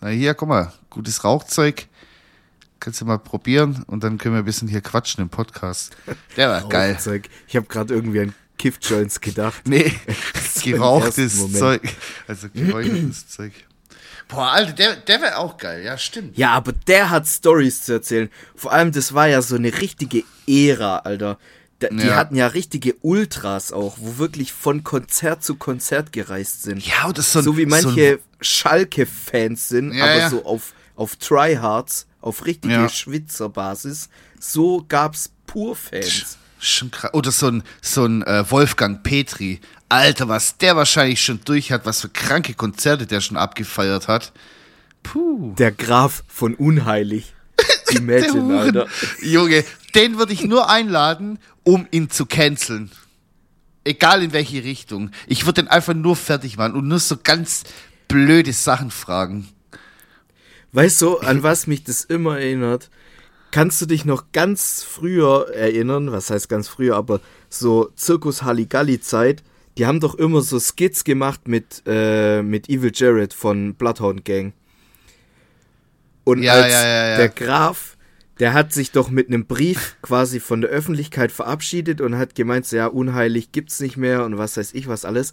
[0.00, 1.86] Na hier, guck mal, gutes Rauchzeug.
[2.80, 5.96] Kannst du mal probieren und dann können wir ein bisschen hier quatschen im Podcast.
[6.36, 6.98] Der war geil.
[7.48, 9.66] Ich habe gerade irgendwie an Kiff-Joints gedacht.
[9.66, 9.92] Nee,
[10.62, 11.82] gerauchtes Zeug.
[12.26, 13.52] Also geräuchertes Zeug.
[14.28, 16.36] Boah, Alter, der, der wäre auch geil, ja, stimmt.
[16.38, 18.30] Ja, aber der hat Stories zu erzählen.
[18.54, 21.38] Vor allem, das war ja so eine richtige Ära, Alter.
[21.82, 22.16] Die ja.
[22.16, 26.86] hatten ja richtige Ultras auch, wo wirklich von Konzert zu Konzert gereist sind.
[26.86, 30.30] Ja, das so, so wie manche so Schalke-Fans sind, ja, aber ja.
[30.30, 32.88] so auf, auf Tryhards, auf richtige.
[32.88, 34.08] Schwitzerbasis.
[34.40, 36.38] So gab's Pur-Fans.
[36.64, 37.12] Schon krass.
[37.12, 39.60] Oder so ein, so ein äh, Wolfgang Petri.
[39.90, 44.32] Alter, was der wahrscheinlich schon durch hat, was für kranke Konzerte der schon abgefeiert hat.
[45.02, 45.54] Puh.
[45.58, 47.34] Der Graf von Unheilig.
[47.90, 48.86] Imagine, Alter.
[49.20, 49.62] Junge,
[49.94, 52.90] den würde ich nur einladen, um ihn zu canceln.
[53.84, 55.10] Egal in welche Richtung.
[55.26, 57.64] Ich würde den einfach nur fertig machen und nur so ganz
[58.08, 59.48] blöde Sachen fragen.
[60.72, 62.88] Weißt du, an was mich das immer erinnert?
[63.54, 66.10] Kannst du dich noch ganz früher erinnern?
[66.10, 69.44] Was heißt ganz früher, aber so Zirkus Halligalli Zeit.
[69.78, 74.54] Die haben doch immer so Skits gemacht mit, äh, mit Evil Jared von Bloodhound Gang.
[76.24, 77.96] Und ja, als ja, ja, der Graf,
[78.40, 82.66] der hat sich doch mit einem Brief quasi von der Öffentlichkeit verabschiedet und hat gemeint,
[82.66, 85.32] so, ja, unheilig gibt's nicht mehr und was weiß ich was alles.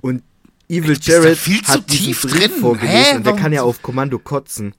[0.00, 0.22] Und
[0.68, 2.60] Evil Jared hat diesen Brief drin.
[2.60, 3.16] vorgelesen Hä?
[3.16, 4.72] und der kann ja auf Kommando kotzen.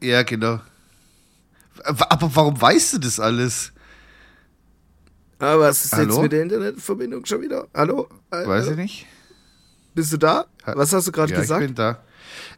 [0.00, 0.58] Ja, genau.
[1.84, 3.72] Aber warum weißt du das alles?
[5.38, 6.14] Aber was ist Hallo?
[6.14, 7.66] jetzt mit der Internetverbindung schon wieder?
[7.74, 8.08] Hallo?
[8.30, 9.06] Weiß ich nicht.
[9.94, 10.46] Bist du da?
[10.64, 11.60] Was hast du gerade ja, gesagt?
[11.60, 12.02] Ich bin da.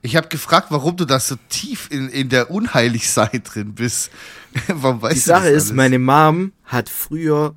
[0.02, 4.10] Ich habe gefragt, warum du da so tief in, in der Unheiligsein drin bist.
[4.68, 7.54] warum weißt die Sache ist, meine Mom hat früher,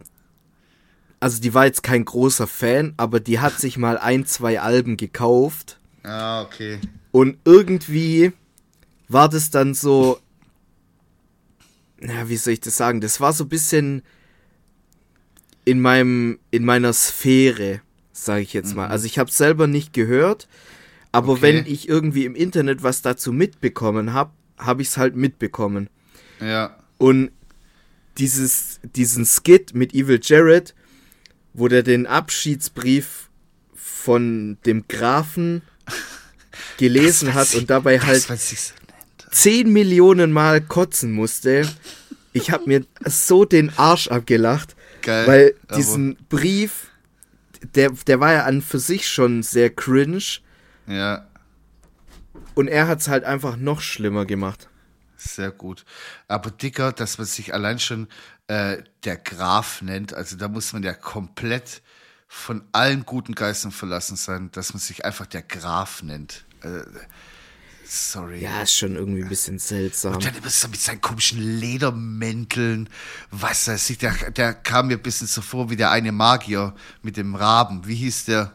[1.19, 4.97] also die war jetzt kein großer Fan, aber die hat sich mal ein, zwei Alben
[4.97, 5.79] gekauft.
[6.03, 6.79] Ah, okay.
[7.11, 8.31] Und irgendwie
[9.09, 10.19] war das dann so,
[12.07, 13.01] na, wie soll ich das sagen?
[13.01, 14.01] Das war so ein bisschen
[15.65, 17.81] in meinem, in meiner Sphäre,
[18.13, 18.85] sage ich jetzt mal.
[18.85, 18.91] Mhm.
[18.91, 20.47] Also ich habe selber nicht gehört,
[21.11, 21.41] aber okay.
[21.41, 25.89] wenn ich irgendwie im Internet was dazu mitbekommen habe, habe ich es halt mitbekommen.
[26.39, 26.77] Ja.
[26.97, 27.31] Und
[28.17, 30.73] dieses, diesen Skit mit Evil Jared,
[31.53, 33.29] wo der den Abschiedsbrief
[33.75, 35.61] von dem Grafen
[36.77, 38.25] gelesen hat und dabei halt
[39.31, 41.67] 10 Millionen Mal kotzen musste.
[42.33, 46.91] Ich habe mir so den Arsch abgelacht, Geil, weil diesen Brief,
[47.75, 50.23] der, der war ja an für sich schon sehr cringe.
[50.85, 51.27] Ja.
[52.55, 54.69] Und er hat es halt einfach noch schlimmer gemacht.
[55.17, 55.83] Sehr gut.
[56.27, 58.07] Aber dicker, dass man sich allein schon
[58.47, 61.81] äh, der Graf nennt, also da muss man ja komplett
[62.27, 66.45] von allen guten Geistern verlassen sein, dass man sich einfach der Graf nennt.
[66.61, 66.81] Äh,
[67.89, 68.41] Sorry.
[68.41, 70.15] Ja, ist schon irgendwie ein bisschen seltsam.
[70.15, 72.89] Und dann immer so mit seinen komischen Ledermänteln.
[73.31, 76.73] Was weiß ich, der, der kam mir ein bisschen so vor wie der eine Magier
[77.01, 77.87] mit dem Raben.
[77.87, 78.51] Wie hieß der?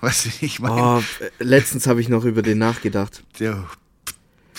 [0.00, 0.08] Du,
[0.40, 0.80] ich meine.
[0.80, 1.02] Oh,
[1.38, 3.24] letztens habe ich noch über den nachgedacht.
[3.40, 3.64] Der.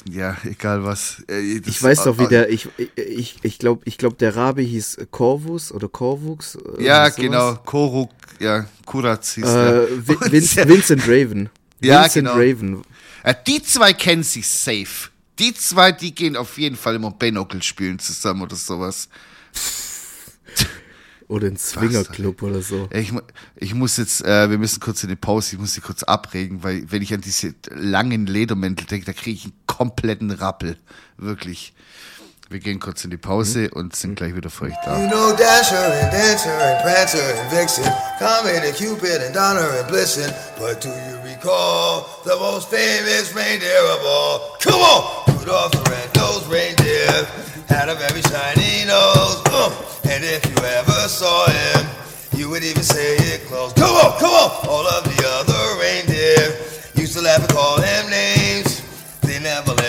[0.09, 1.23] Ja, egal was.
[1.27, 2.49] Äh, das ich weiß doch, wie der.
[2.49, 6.57] Ich, ich, ich glaube, ich glaub, der Rabe hieß Corvus oder Corvux.
[6.79, 7.55] Ja, genau.
[7.55, 10.67] Koruk, ja, Kuratz hieß äh, der.
[10.69, 11.49] Vincent Raven.
[11.81, 12.37] Ja, Vincent genau.
[12.37, 12.81] Raven.
[13.27, 15.09] Ja, die zwei kennen sich safe.
[15.37, 19.09] Die zwei, die gehen auf jeden Fall immer Benokel spielen zusammen oder sowas.
[21.27, 22.87] Oder ein Swingerclub oder so.
[22.89, 23.11] Ich,
[23.57, 26.63] ich muss jetzt, äh, wir müssen kurz in die Pause, ich muss sie kurz abregen,
[26.63, 30.77] weil wenn ich an diese langen Ledermäntel denke, da kriege ich einen kompletten Rappel.
[31.17, 31.73] Wirklich.
[32.49, 34.97] Wir gehen kurz in die Pause und sind gleich wieder für euch da.
[34.97, 37.83] You know Dasher and Dancer and Prancer and Vixen,
[38.19, 43.83] Comet and Cupid and Donner and Blitzen, but do you recall the most famous reindeer
[43.91, 44.55] of all?
[44.61, 45.39] Come on!
[45.39, 47.27] Rudolph the red-nosed reindeer
[47.67, 49.67] had a very shiny nose, uh,
[50.09, 51.85] and if you ever saw him,
[52.31, 53.73] you would even say it close.
[53.73, 54.51] Come on, come on!
[54.69, 56.55] All of the other reindeer
[56.95, 58.83] used to laugh and call him names.
[59.19, 59.86] They never let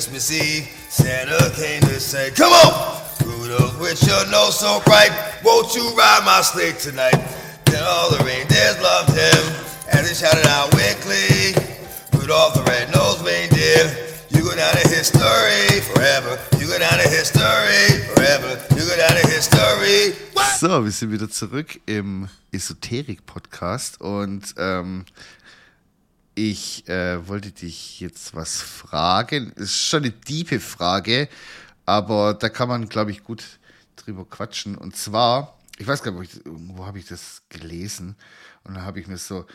[0.00, 5.12] Christmas Eve, Santa came to say, Come on, Rudolph, with your nose so bright,
[5.44, 7.20] won't you ride my sleigh tonight?
[7.66, 9.42] Then all the reindeers loved him,
[9.92, 11.52] and they shouted out weekly,
[12.16, 13.92] Rudolph the red-nosed reindeer,
[14.30, 16.40] you go down in history forever.
[16.58, 18.56] You go down in history forever.
[18.70, 20.16] You go down in history.
[20.32, 20.56] What?
[20.58, 25.04] So, wir sind wieder zurück im Esoterik-Podcast und ähm,
[26.34, 29.52] ich äh, wollte dich jetzt was fragen.
[29.56, 31.28] Es ist schon eine tiefe Frage,
[31.86, 33.44] aber da kann man, glaube ich, gut
[33.96, 34.76] drüber quatschen.
[34.76, 38.16] Und zwar, ich weiß gar nicht, wo habe ich das gelesen?
[38.64, 39.46] Und dann habe ich mir so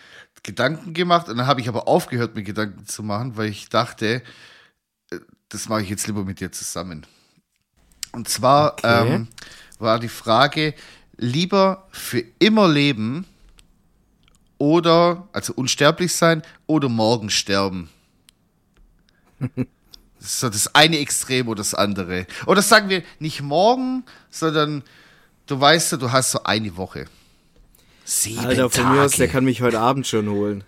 [0.44, 4.22] Gedanken gemacht und dann habe ich aber aufgehört, mir Gedanken zu machen, weil ich dachte,
[5.12, 7.06] äh, das mache ich jetzt lieber mit dir zusammen.
[8.12, 9.16] Und zwar okay.
[9.16, 9.28] ähm,
[9.80, 10.74] war die Frage,
[11.18, 13.26] lieber für immer leben
[14.66, 17.90] oder, also unsterblich sein oder morgen sterben.
[20.18, 22.26] Das ist so das eine Extrem oder das andere.
[22.48, 24.82] Oder sagen wir nicht morgen, sondern
[25.46, 27.06] du weißt ja, du hast so eine Woche.
[28.06, 28.96] Sieben Alter, von Tage.
[28.96, 30.64] mir aus, der kann mich heute Abend schon holen.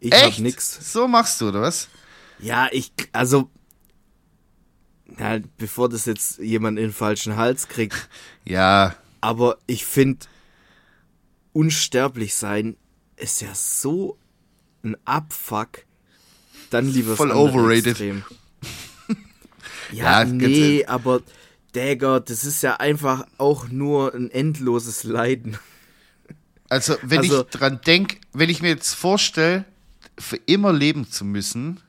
[0.00, 0.24] Ich Echt?
[0.24, 0.90] hab nix.
[0.90, 1.88] So machst du, oder was?
[2.38, 3.50] Ja, ich, also,
[5.18, 8.08] ja, bevor das jetzt jemand in den falschen Hals kriegt.
[8.46, 8.94] ja.
[9.20, 10.24] Aber ich finde,
[11.52, 12.78] unsterblich sein
[13.18, 14.18] ist ja so
[14.82, 15.84] ein Abfuck.
[16.70, 17.98] Dann lieber Voll overrated.
[19.90, 21.22] Ja, ja, nee, aber
[21.72, 25.58] Dagger, das ist ja einfach auch nur ein endloses Leiden.
[26.68, 29.64] Also, wenn also, ich dran denke, wenn ich mir jetzt vorstelle,
[30.18, 31.80] für immer leben zu müssen,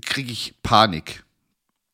[0.00, 1.24] kriege ich Panik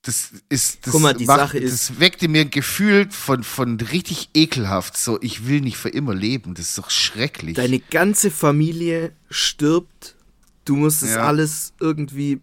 [0.09, 4.97] das ist, das, mal, macht, ist, das weckte mir ein Gefühl von, von richtig ekelhaft.
[4.97, 6.55] So, ich will nicht für immer leben.
[6.55, 7.57] Das ist doch schrecklich.
[7.57, 10.17] Deine ganze Familie stirbt.
[10.65, 11.27] Du musst es ja.
[11.27, 12.41] alles irgendwie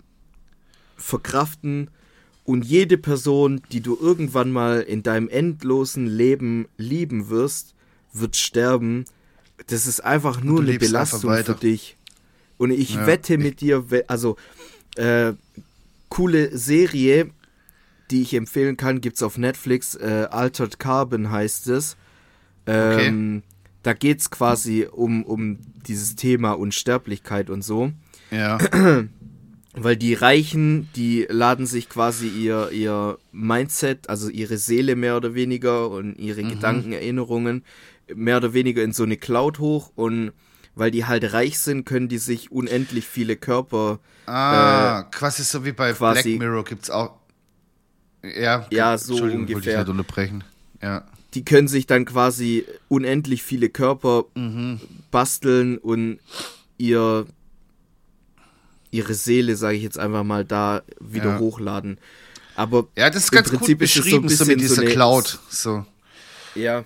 [0.95, 1.89] verkraften.
[2.43, 7.73] Und jede Person, die du irgendwann mal in deinem endlosen Leben lieben wirst,
[8.13, 9.06] wird sterben.
[9.65, 11.97] Das ist einfach nur eine Belastung für dich.
[12.60, 13.08] Und ich ja.
[13.08, 14.36] wette mit dir, also
[14.97, 15.34] äh,
[16.10, 17.32] coole Serie,
[18.11, 19.95] die ich empfehlen kann, gibt es auf Netflix.
[19.95, 21.97] Äh, Altered Carbon heißt es.
[22.67, 23.51] Ähm, okay.
[23.83, 27.91] Da geht es quasi um, um dieses Thema Unsterblichkeit und so.
[28.31, 28.57] Ja.
[29.77, 35.35] Weil die Reichen, die laden sich quasi ihr, ihr Mindset, also ihre Seele mehr oder
[35.35, 36.49] weniger und ihre mhm.
[36.49, 37.63] Gedanken, Erinnerungen
[38.13, 40.31] mehr oder weniger in so eine Cloud hoch und
[40.75, 43.99] weil die halt reich sind, können die sich unendlich viele Körper.
[44.25, 47.13] Ah, äh, quasi so wie bei Black Mirror gibt es auch.
[48.39, 49.81] Ja, ja so ungefähr.
[49.81, 50.43] Ich unterbrechen.
[50.81, 51.05] Ja.
[51.33, 54.79] Die können sich dann quasi unendlich viele Körper mhm.
[55.11, 56.19] basteln und
[56.77, 57.25] ihr
[58.91, 61.39] ihre Seele, sage ich jetzt einfach mal, da wieder ja.
[61.39, 61.97] hochladen.
[62.55, 65.39] Aber ja, das ist ganz Prinzip gut beschrieben, so, so mit dieser so Cloud.
[65.49, 65.85] So.
[66.55, 66.85] Ja.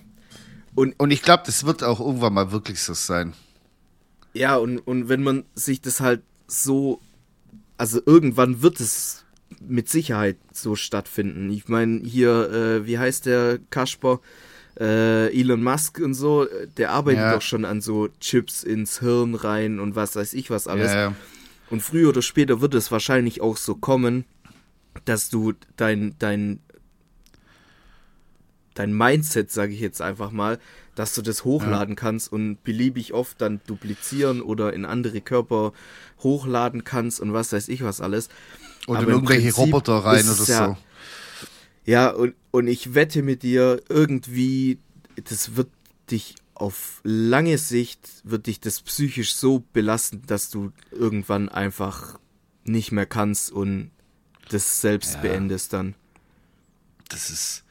[0.73, 3.33] Und, und ich glaube, das wird auch irgendwann mal wirklich so sein.
[4.33, 6.99] Ja, und, und wenn man sich das halt so,
[7.77, 9.23] also irgendwann wird es
[9.59, 11.49] mit Sicherheit so stattfinden.
[11.51, 14.21] Ich meine, hier, äh, wie heißt der Kasper?
[14.79, 17.33] Äh, Elon Musk und so, der arbeitet ja.
[17.33, 20.93] doch schon an so Chips ins Hirn rein und was weiß ich was alles.
[20.93, 21.15] Ja, ja.
[21.69, 24.25] Und früher oder später wird es wahrscheinlich auch so kommen,
[25.05, 26.59] dass du dein, dein,
[28.73, 30.59] dein Mindset, sage ich jetzt einfach mal,
[30.95, 35.73] dass du das hochladen kannst und beliebig oft dann duplizieren oder in andere Körper
[36.19, 38.29] hochladen kannst und was weiß ich was alles.
[38.89, 40.77] Oder in irgendwelche Roboter rein oder ja, so.
[41.85, 44.79] Ja, und, und ich wette mit dir, irgendwie,
[45.23, 45.69] das wird
[46.11, 52.19] dich auf lange Sicht, wird dich das psychisch so belasten, dass du irgendwann einfach
[52.65, 53.91] nicht mehr kannst und
[54.49, 55.21] das selbst ja.
[55.21, 55.95] beendest dann.
[57.09, 57.63] Das ist.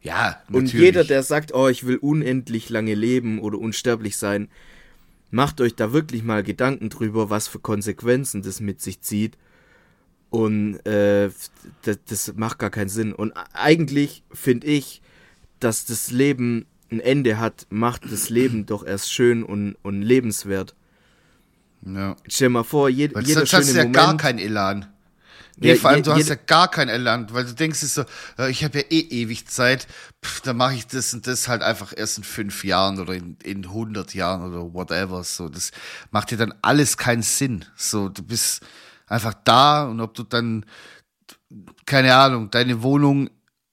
[0.00, 0.74] Ja, natürlich.
[0.74, 4.48] Und jeder, der sagt, oh, ich will unendlich lange leben oder unsterblich sein,
[5.30, 9.36] macht euch da wirklich mal Gedanken drüber, was für Konsequenzen das mit sich zieht.
[10.34, 11.30] Und äh,
[11.82, 13.12] das, das macht gar keinen Sinn.
[13.12, 15.00] Und eigentlich finde ich,
[15.60, 20.74] dass das Leben ein Ende hat, macht das Leben doch erst schön und, und lebenswert.
[21.86, 22.16] Ja.
[22.26, 24.86] Stell dir mal vor, je, Weil jeder schöne hast ja Moment, gar keinen Elan.
[25.56, 28.04] Nee, ja, vor allem, du hast ja gar kein Elan, weil du denkst so,
[28.48, 29.86] ich habe ja eh ewig Zeit,
[30.20, 33.36] pff, dann mache ich das und das halt einfach erst in fünf Jahren oder in,
[33.44, 35.22] in 100 Jahren oder whatever.
[35.22, 35.70] So, das
[36.10, 37.64] macht dir dann alles keinen Sinn.
[37.76, 38.64] So, du bist
[39.14, 40.66] einfach da und ob du dann,
[41.86, 43.30] keine Ahnung, deine Wohnung,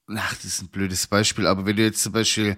[0.08, 2.58] ach, das ist ein blödes Beispiel, aber wenn du jetzt zum Beispiel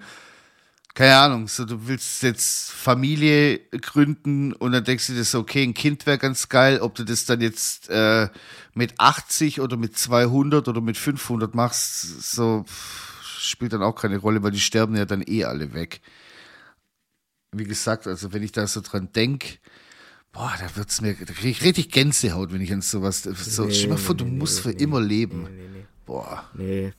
[0.94, 5.64] keine Ahnung, so du willst jetzt Familie gründen und dann denkst du dir so, okay,
[5.64, 8.30] ein Kind wäre ganz geil, ob du das dann jetzt äh,
[8.76, 12.64] mit 80 oder mit 200 oder mit 500 machst, so
[13.24, 16.02] spielt dann auch keine Rolle, weil die sterben ja dann eh alle weg.
[17.52, 19.60] Wie gesagt, also wenn ich da so dran denk,
[20.34, 23.74] boah, da wird's mir, da kriege ich richtig Gänsehaut, wenn ich an sowas, so, nee,
[23.74, 25.48] stell mal vor, du nee, musst nee, für immer leben.
[26.06, 26.50] Boah.
[26.56, 26.94] Nee.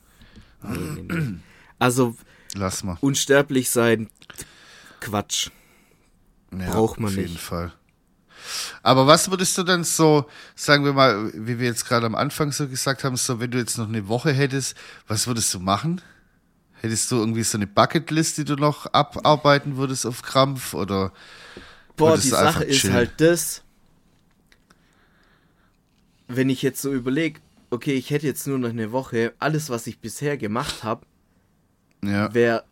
[0.63, 1.39] nee, nee
[1.79, 2.15] also,
[2.55, 2.97] Lass mal.
[3.01, 4.09] Unsterblich sein,
[5.01, 5.49] Quatsch.
[6.57, 7.19] Ja, Braucht man nicht.
[7.19, 7.73] Auf jeden Fall.
[8.81, 12.51] Aber was würdest du dann so, sagen wir mal, wie wir jetzt gerade am Anfang
[12.51, 14.75] so gesagt haben, so wenn du jetzt noch eine Woche hättest,
[15.07, 16.01] was würdest du machen?
[16.75, 21.11] Hättest du irgendwie so eine Bucketlist, die du noch abarbeiten würdest auf Krampf oder?
[21.95, 23.63] Boah, die Sache ist halt das,
[26.27, 29.87] wenn ich jetzt so überlege, okay, ich hätte jetzt nur noch eine Woche, alles, was
[29.87, 31.05] ich bisher gemacht habe,
[32.03, 32.33] ja.
[32.33, 32.65] wäre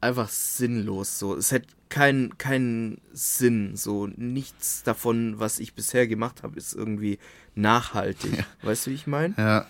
[0.00, 1.18] einfach sinnlos.
[1.18, 3.76] So, es hätte keinen keinen Sinn.
[3.76, 7.18] So, nichts davon, was ich bisher gemacht habe, ist irgendwie
[7.54, 8.38] nachhaltig.
[8.38, 8.44] Ja.
[8.62, 9.34] Weißt du, wie ich meine?
[9.36, 9.66] Ja.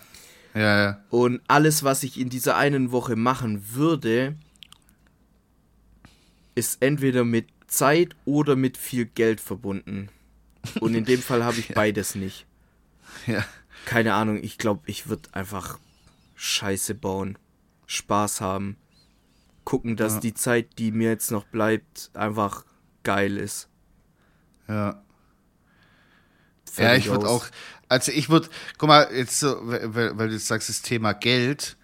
[0.54, 1.04] Ja, ja.
[1.10, 4.34] Und alles, was ich in dieser einen Woche machen würde,
[6.54, 10.08] ist entweder mit Zeit oder mit viel Geld verbunden.
[10.80, 11.74] Und in dem Fall habe ich ja.
[11.74, 12.46] beides nicht.
[13.26, 13.44] Ja.
[13.84, 15.78] Keine Ahnung, ich glaube, ich würde einfach
[16.34, 17.38] Scheiße bauen.
[17.86, 18.76] Spaß haben.
[19.64, 20.20] Gucken, dass ja.
[20.20, 22.64] die Zeit, die mir jetzt noch bleibt, einfach
[23.02, 23.68] geil ist.
[24.68, 25.02] Ja.
[26.70, 27.46] Fertig ja, ich würde auch,
[27.88, 31.76] also ich würde, guck mal, jetzt so, weil, weil, du jetzt sagst, das Thema Geld,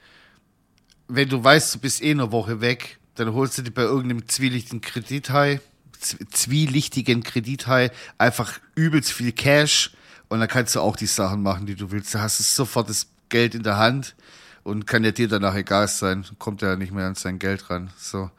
[1.09, 4.29] wenn du weißt, du bist eh eine Woche weg, dann holst du dir bei irgendeinem
[4.29, 5.61] zwielichtigen Kredithai,
[6.05, 9.93] zwielichtigen Kredithai einfach übelst viel Cash
[10.29, 12.15] und dann kannst du auch die Sachen machen, die du willst.
[12.15, 14.15] Da hast du sofort das Geld in der Hand
[14.63, 17.91] und kann ja dir danach egal sein, kommt ja nicht mehr an sein Geld ran.
[17.97, 18.31] So,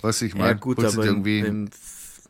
[0.00, 0.50] was ich meine.
[0.50, 1.70] Ja, gut, aber irgendwie im,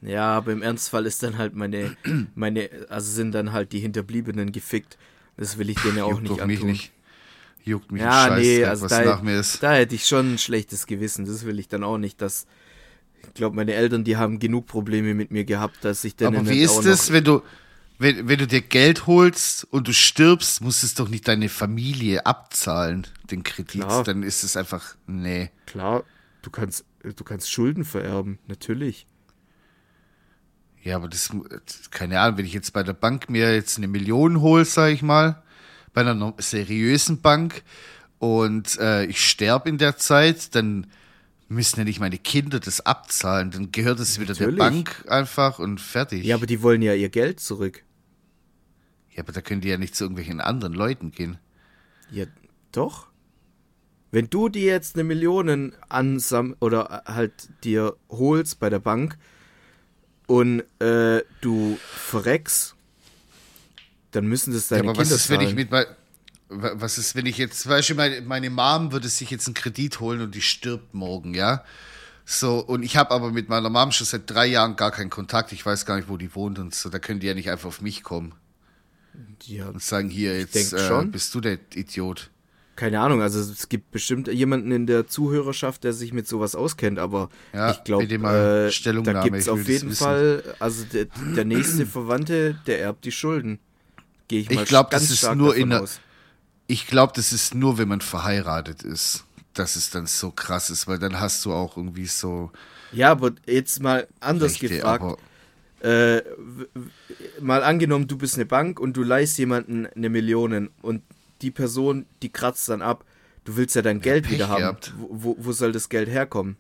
[0.02, 1.96] ja, aber im Ernstfall ist dann halt meine,
[2.34, 4.98] meine, also sind dann halt die Hinterbliebenen gefickt.
[5.36, 6.46] Das will ich denen ja auch Juckt nicht antun.
[6.46, 6.92] Mich nicht.
[7.64, 9.62] Juckt mich ja, Scheiß, nee, also was da, nach mir ist.
[9.62, 11.24] Da hätte ich schon ein schlechtes Gewissen.
[11.24, 12.46] Das will ich dann auch nicht, dass
[13.26, 16.36] ich glaube, meine Eltern, die haben genug Probleme mit mir gehabt, dass ich dann.
[16.36, 17.42] Aber wie ist es, wenn du,
[17.98, 22.26] wenn, wenn du dir Geld holst und du stirbst, muss es doch nicht deine Familie
[22.26, 23.82] abzahlen, den Kredit.
[23.82, 24.04] Klar.
[24.04, 25.50] Dann ist es einfach, nee.
[25.66, 26.04] Klar,
[26.42, 29.06] du kannst, du kannst Schulden vererben, natürlich.
[30.82, 31.30] Ja, aber das,
[31.90, 35.02] keine Ahnung, wenn ich jetzt bei der Bank mir jetzt eine Million hole, sag ich
[35.02, 35.42] mal,
[35.94, 37.62] bei einer seriösen Bank
[38.18, 40.88] und äh, ich sterbe in der Zeit, dann
[41.48, 45.80] müssen ja nicht meine Kinder das abzahlen, dann gehört es wieder der Bank einfach und
[45.80, 46.24] fertig.
[46.24, 47.84] Ja, aber die wollen ja ihr Geld zurück.
[49.10, 51.38] Ja, aber da können die ja nicht zu irgendwelchen anderen Leuten gehen.
[52.10, 52.24] Ja,
[52.72, 53.08] doch.
[54.10, 59.18] Wenn du dir jetzt eine Million ansam oder halt dir holst bei der Bank
[60.26, 62.74] und äh, du verreckst,
[64.10, 65.70] dann müssen das deine ja, aber Kinder was ist, wenn ich mit
[66.54, 70.00] was ist, wenn ich jetzt, weißt du, meine, meine Mom würde sich jetzt einen Kredit
[70.00, 71.64] holen und die stirbt morgen, ja?
[72.24, 75.52] So, und ich habe aber mit meiner Mom schon seit drei Jahren gar keinen Kontakt.
[75.52, 76.88] Ich weiß gar nicht, wo die wohnt und so.
[76.88, 78.34] Da können die ja nicht einfach auf mich kommen.
[79.44, 82.30] Ja, und sagen hier, jetzt äh, bist du der Idiot.
[82.76, 86.98] Keine Ahnung, also es gibt bestimmt jemanden in der Zuhörerschaft, der sich mit sowas auskennt,
[86.98, 88.70] aber ja, ich glaube, äh,
[89.02, 91.06] da gibt es auf jeden Fall, also der,
[91.36, 93.58] der, nächste Verwandte, der erbt die Schulden.
[94.28, 95.84] Gehe ich mal ich glaub, ganz das ist nur in der,
[96.66, 100.86] Ich glaube, das ist nur, wenn man verheiratet ist, dass es dann so krass ist,
[100.86, 102.50] weil dann hast du auch irgendwie so.
[102.92, 105.18] Ja, aber jetzt mal anders Rechte, gefragt
[105.82, 106.22] äh,
[107.40, 111.02] mal angenommen, du bist eine Bank und du leihst jemanden eine Million und
[111.40, 113.04] die Person, die kratzt dann ab.
[113.44, 114.76] Du willst ja dein ja, Geld Pech wieder haben.
[114.96, 116.56] Wo, wo, soll das Geld herkommen?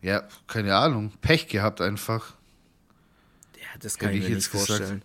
[0.00, 1.12] Ja, keine Ahnung.
[1.20, 2.34] Pech gehabt einfach.
[3.58, 5.02] Ja, das kann Hätte ich mir nicht vorstellen.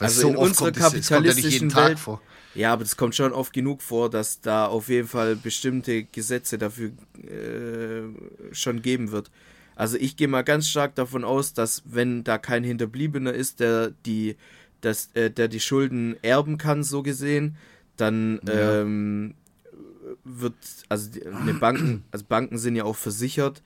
[0.00, 1.98] Also so in unserer kapitalistischen ja Welt.
[2.00, 2.20] Vor.
[2.54, 6.58] Ja, aber das kommt schon oft genug vor, dass da auf jeden Fall bestimmte Gesetze
[6.58, 6.90] dafür
[7.22, 9.30] äh, schon geben wird
[9.76, 13.92] Also ich gehe mal ganz stark davon aus, dass wenn da kein Hinterbliebener ist, der
[14.04, 14.36] die,
[14.80, 17.56] das, äh, der die Schulden erben kann, so gesehen,
[17.96, 18.80] dann ja.
[18.80, 19.34] ähm,
[20.24, 20.54] wird,
[20.88, 23.62] also die, eine Banken, also Banken sind ja auch versichert.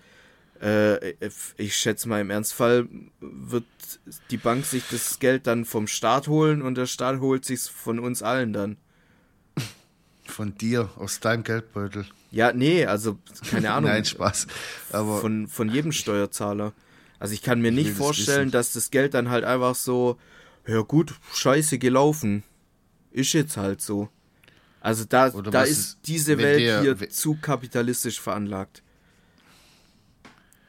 [0.61, 1.15] Äh,
[1.57, 2.89] ich schätze mal im Ernstfall
[3.21, 3.65] wird
[4.31, 7.99] die Bank sich das Geld dann vom Staat holen und der Staat holt sich von
[7.99, 8.77] uns allen dann.
[10.27, 12.07] Von dir, aus deinem Geldbeutel.
[12.31, 13.19] Ja, nee, also
[13.51, 13.91] keine Ahnung.
[13.91, 14.47] Nein, Spaß.
[14.93, 16.73] Aber von, von jedem Steuerzahler.
[17.19, 20.19] Also ich kann mir nicht vorstellen, das dass das Geld dann halt einfach so,
[20.67, 22.43] ja gut, scheiße gelaufen.
[23.13, 24.09] Ist jetzt halt so.
[24.81, 28.83] Also da, da ist, ist diese Welt der, hier zu kapitalistisch veranlagt.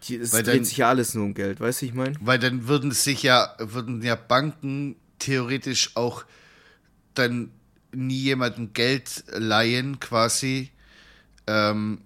[0.09, 2.15] Es dreht dann, sich ja alles nur um Geld, weißt du, ich meine?
[2.19, 6.25] Weil dann würden sich ja, würden ja Banken theoretisch auch
[7.13, 7.51] dann
[7.91, 10.69] nie jemandem Geld leihen, quasi,
[11.47, 12.01] ähm,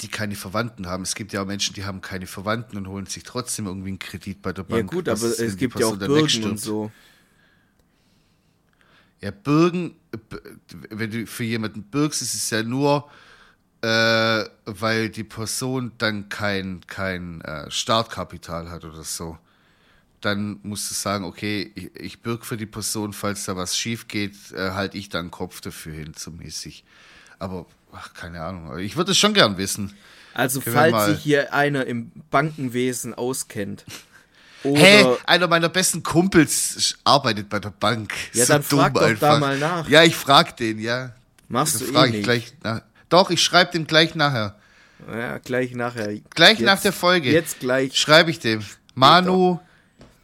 [0.00, 1.02] die keine Verwandten haben.
[1.02, 3.98] Es gibt ja auch Menschen, die haben keine Verwandten und holen sich trotzdem irgendwie einen
[3.98, 4.90] Kredit bei der Bank.
[4.90, 6.90] Ja gut, aber es gibt ja auch Bürgen und so.
[9.20, 9.96] Ja, Bürgen,
[10.90, 13.08] wenn du für jemanden bürgst, ist es ja nur,
[13.82, 19.38] äh, weil die Person dann kein, kein äh, Startkapital hat oder so.
[20.20, 24.08] Dann musst du sagen, okay, ich, ich bürge für die Person, falls da was schief
[24.08, 26.84] geht, äh, halte ich dann Kopf dafür hin, so mäßig.
[27.38, 28.78] Aber, ach, keine Ahnung.
[28.78, 29.92] Ich würde es schon gern wissen.
[30.34, 33.84] Also, Können falls sich hier einer im Bankenwesen auskennt.
[34.64, 38.12] Oder hey, einer meiner besten Kumpels arbeitet bei der Bank.
[38.32, 39.34] Ja, so dann frag doch einfach.
[39.34, 39.88] da mal nach.
[39.88, 41.12] Ja, ich frag den, ja.
[41.48, 42.24] Machst das du eh nicht.
[42.24, 42.82] Gleich nach.
[43.08, 44.56] Doch, ich schreibe dem gleich nachher.
[45.08, 46.20] Ja, gleich nachher.
[46.30, 47.30] Gleich jetzt, nach der Folge.
[47.30, 47.96] Jetzt gleich.
[47.96, 48.64] Schreibe ich dem.
[48.94, 49.60] Manu,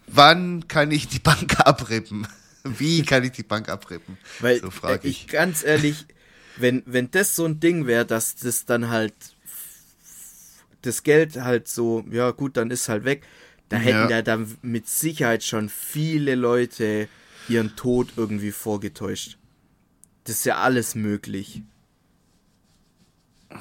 [0.06, 2.26] wann kann ich die Bank abrippen?
[2.64, 4.18] Wie kann ich die Bank abrippen?
[4.40, 5.24] Weil so frage ich.
[5.24, 5.28] ich.
[5.28, 6.06] Ganz ehrlich,
[6.56, 9.14] wenn, wenn das so ein Ding wäre, dass das dann halt
[10.82, 13.22] das Geld halt so, ja gut, dann ist halt weg.
[13.68, 14.10] Da hätten ja.
[14.10, 17.08] ja dann mit Sicherheit schon viele Leute
[17.48, 19.38] ihren Tod irgendwie vorgetäuscht.
[20.24, 21.62] Das ist ja alles möglich.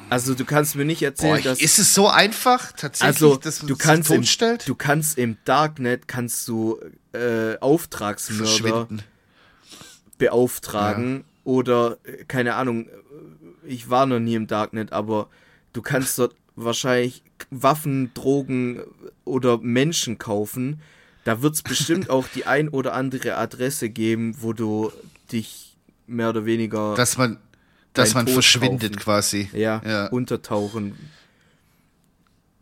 [0.09, 3.59] Also du kannst mir nicht erzählen, Boah, dass ist es so einfach tatsächlich, also, dass
[3.59, 4.67] du kannst im, stellt?
[4.67, 6.79] du kannst im Darknet kannst du
[7.13, 8.87] äh, Auftragsmörder
[10.17, 11.23] beauftragen ja.
[11.45, 12.87] oder äh, keine Ahnung.
[13.65, 15.29] Ich war noch nie im Darknet, aber
[15.73, 18.81] du kannst dort wahrscheinlich Waffen, Drogen
[19.23, 20.81] oder Menschen kaufen.
[21.23, 24.91] Da wird es bestimmt auch die ein oder andere Adresse geben, wo du
[25.31, 25.77] dich
[26.07, 27.37] mehr oder weniger dass man
[27.93, 29.03] dass man Tod verschwindet kaufen.
[29.03, 29.49] quasi.
[29.53, 30.95] Ja, ja, untertauchen.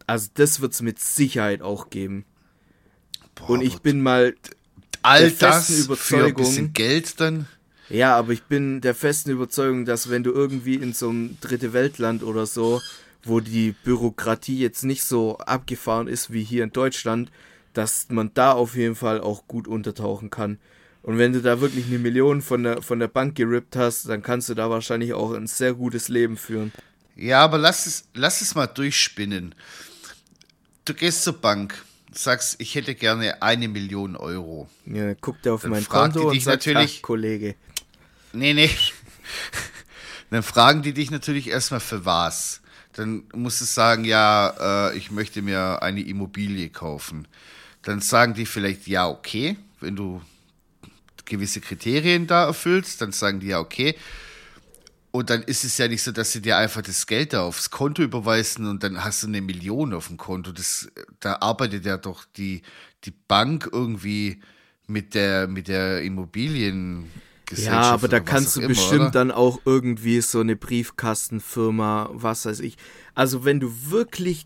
[0.07, 2.25] Also das wird es mit Sicherheit auch geben.
[3.35, 4.35] Boah, und ich bin mal
[5.01, 7.47] all das Überzeugung, für ein bisschen Geld dann.
[7.89, 11.73] Ja, aber ich bin der festen Überzeugung, dass wenn du irgendwie in so einem dritte
[11.73, 12.81] Weltland oder so,
[13.23, 17.31] wo die Bürokratie jetzt nicht so abgefahren ist wie hier in Deutschland,
[17.73, 20.59] dass man da auf jeden Fall auch gut untertauchen kann.
[21.01, 24.21] Und wenn du da wirklich eine Million von der, von der Bank gerippt hast, dann
[24.21, 26.71] kannst du da wahrscheinlich auch ein sehr gutes Leben führen.
[27.15, 29.55] Ja, aber lass es, lass es mal durchspinnen.
[30.85, 34.69] Du gehst zur Bank, sagst, ich hätte gerne eine Million Euro.
[34.85, 37.55] Ja, guckt er auf dann mein Konto und sagt, natürlich, Kollege.
[38.33, 38.69] Nee, nee.
[40.29, 42.61] dann fragen die dich natürlich erstmal für was.
[42.93, 47.27] Dann musst du sagen, ja, äh, ich möchte mir eine Immobilie kaufen.
[47.83, 50.21] Dann sagen die vielleicht, ja, okay, wenn du
[51.29, 53.95] gewisse Kriterien da erfüllst, dann sagen die ja, okay.
[55.11, 57.71] Und dann ist es ja nicht so, dass sie dir einfach das Geld da aufs
[57.71, 60.51] Konto überweisen und dann hast du eine Million auf dem Konto.
[60.51, 60.87] Das,
[61.19, 62.61] da arbeitet ja doch die,
[63.05, 64.41] die Bank irgendwie
[64.85, 67.09] mit der, mit der Immobilien.
[67.55, 69.11] Ja, aber da kannst du immer, bestimmt oder?
[69.11, 72.77] dann auch irgendwie so eine Briefkastenfirma, was weiß ich.
[73.15, 74.45] Also wenn du wirklich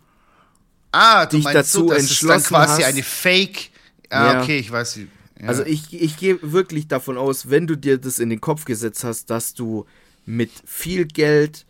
[0.93, 3.71] ah, du dich dazu so, entschlossen ist dann quasi hast, eine Fake.
[4.09, 4.41] Ah, ja.
[4.41, 4.99] okay, ich weiß.
[5.43, 5.49] Ja.
[5.49, 9.03] Also ich, ich gehe wirklich davon aus, wenn du dir das in den Kopf gesetzt
[9.03, 9.85] hast, dass du
[10.25, 11.65] mit viel Geld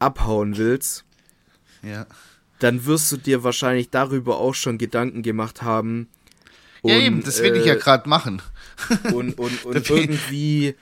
[0.00, 1.04] abhauen willst,
[1.84, 2.06] ja.
[2.58, 6.08] dann wirst du dir wahrscheinlich darüber auch schon Gedanken gemacht haben.
[6.82, 8.42] Und, ja, eben, das will äh, ich ja äh, gerade machen.
[9.12, 10.74] Und, und, und irgendwie,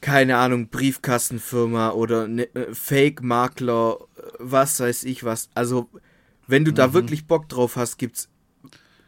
[0.00, 3.96] keine Ahnung, Briefkastenfirma oder ne, äh, Fake-Makler,
[4.40, 5.50] was weiß ich was.
[5.54, 5.88] Also,
[6.48, 6.76] wenn du mhm.
[6.76, 8.28] da wirklich Bock drauf hast, gibt's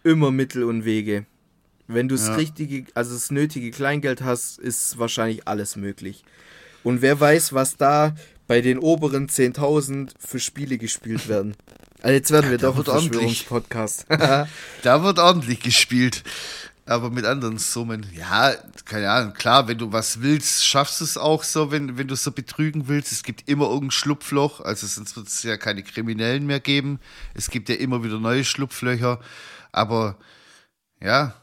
[0.04, 1.26] immer Mittel und Wege.
[1.86, 2.34] Wenn du das ja.
[2.34, 6.24] richtige, also das nötige Kleingeld hast, ist wahrscheinlich alles möglich.
[6.82, 8.14] Und wer weiß, was da
[8.46, 11.56] bei den oberen 10.000 für Spiele gespielt werden.
[12.04, 14.06] Also jetzt werden wir ja, doch ein Verschwörungspodcast.
[14.82, 16.24] da wird ordentlich gespielt.
[16.84, 18.04] aber mit anderen Summen.
[18.12, 22.08] Ja, keine Ahnung, klar, wenn du was willst, schaffst du es auch so, wenn, wenn
[22.08, 23.12] du so betrügen willst.
[23.12, 26.98] Es gibt immer irgendein Schlupfloch, also sonst wird es ja keine Kriminellen mehr geben.
[27.34, 29.20] Es gibt ja immer wieder neue Schlupflöcher.
[29.70, 30.16] Aber
[31.00, 31.34] ja,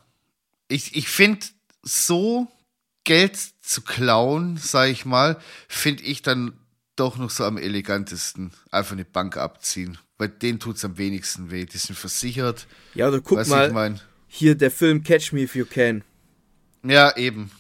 [0.70, 1.46] ich, ich finde,
[1.84, 2.48] so
[3.04, 6.54] Geld zu klauen, sag ich mal, finde ich dann
[6.96, 8.52] doch noch so am elegantesten.
[8.72, 9.98] Einfach eine Bank abziehen.
[10.18, 11.66] Weil denen tut es am wenigsten weh.
[11.66, 12.68] Die sind versichert.
[12.94, 13.68] Ja, oder guck mal.
[13.68, 14.00] Ich mein.
[14.28, 16.04] Hier der Film Catch Me If You Can.
[16.84, 17.52] Ja, eben.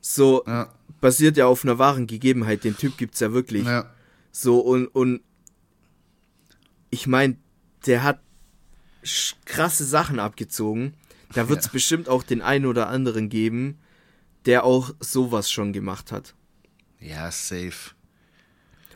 [0.00, 0.72] So, ja.
[1.00, 2.64] basiert ja auf einer wahren Gegebenheit.
[2.64, 3.66] Den Typ gibt's ja wirklich.
[3.66, 3.92] Ja.
[4.32, 5.20] So, und, und
[6.90, 7.36] ich meine,
[7.86, 8.20] der hat
[9.44, 10.94] krasse Sachen abgezogen.
[11.34, 11.72] Da wird's ja.
[11.72, 13.78] bestimmt auch den einen oder anderen geben,
[14.46, 16.34] der auch sowas schon gemacht hat.
[17.00, 17.92] Ja, safe.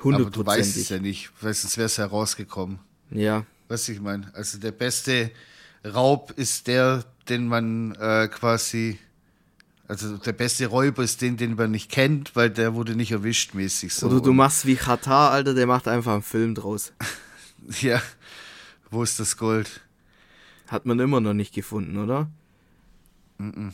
[0.00, 2.80] Aber du weißt es ja nicht, weil sonst wäre es herausgekommen.
[3.10, 3.44] Ja.
[3.68, 4.34] Was ich meine.
[4.34, 5.30] Also der beste
[5.84, 8.98] Raub ist der, den man äh, quasi,
[9.86, 13.54] also der beste Räuber ist den, den man nicht kennt, weil der wurde nicht erwischt
[13.54, 14.08] mäßig so.
[14.08, 16.92] Oder du machst wie Katar, Alter, der macht einfach einen Film draus.
[17.80, 18.02] ja.
[18.90, 19.80] Wo ist das Gold?
[20.72, 22.30] Hat man immer noch nicht gefunden, oder?
[23.36, 23.72] Mm, -mm.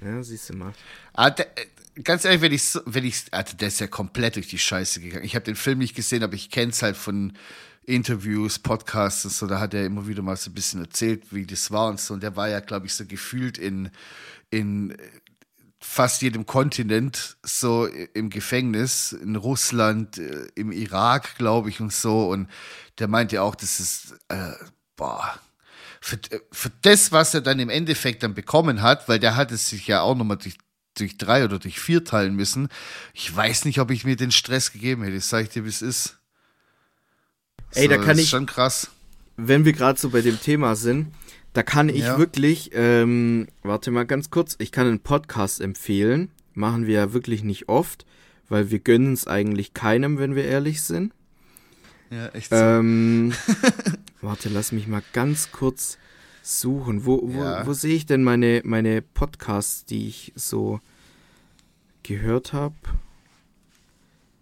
[0.00, 0.72] Ja, siehst du mal.
[1.14, 1.66] Ah, der, äh,
[2.04, 5.24] ganz ehrlich, wenn ich, wenn ich, also der ist ja komplett durch die Scheiße gegangen.
[5.24, 7.32] Ich habe den Film nicht gesehen, aber ich kenne es halt von
[7.84, 11.44] Interviews, Podcasts und so, da hat er immer wieder mal so ein bisschen erzählt, wie
[11.44, 12.14] das war und so.
[12.14, 13.90] Und der war ja, glaube ich, so gefühlt in,
[14.50, 14.96] in
[15.80, 22.28] fast jedem Kontinent so im Gefängnis, in Russland, äh, im Irak, glaube ich, und so.
[22.28, 22.48] Und
[23.00, 24.52] der meinte auch, das ist, äh,
[24.94, 25.40] boah,
[26.04, 26.18] für,
[26.50, 29.86] für das, was er dann im Endeffekt dann bekommen hat, weil der hat es sich
[29.86, 30.58] ja auch nochmal durch,
[30.98, 32.68] durch drei oder durch vier teilen müssen.
[33.14, 35.14] Ich weiß nicht, ob ich mir den Stress gegeben hätte.
[35.14, 36.18] Das sage ich dir, wie es ist.
[37.70, 38.28] Ey, so, da kann ich.
[38.28, 38.90] schon krass.
[39.36, 41.14] Wenn wir gerade so bei dem Thema sind,
[41.52, 42.18] da kann ich ja.
[42.18, 46.32] wirklich, ähm, warte mal ganz kurz, ich kann einen Podcast empfehlen.
[46.52, 48.06] Machen wir ja wirklich nicht oft,
[48.48, 51.12] weil wir gönnen es eigentlich keinem, wenn wir ehrlich sind.
[52.12, 52.56] Ja, echt so.
[52.56, 53.32] Ähm,
[54.20, 55.96] warte, lass mich mal ganz kurz
[56.42, 57.06] suchen.
[57.06, 57.66] Wo, wo, ja.
[57.66, 60.80] wo sehe ich denn meine, meine Podcasts, die ich so
[62.02, 62.74] gehört habe?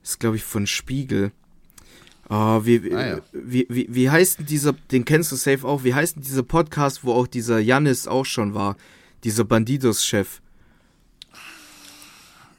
[0.02, 1.30] Ist, glaube ich, von Spiegel.
[2.28, 3.20] Oh, wie, ah, ja.
[3.32, 6.42] wie, wie, wie heißt denn dieser, den kennst du safe auch, wie heißt denn dieser
[6.42, 8.76] Podcast, wo auch dieser Janis auch schon war,
[9.22, 10.40] dieser Bandidos-Chef?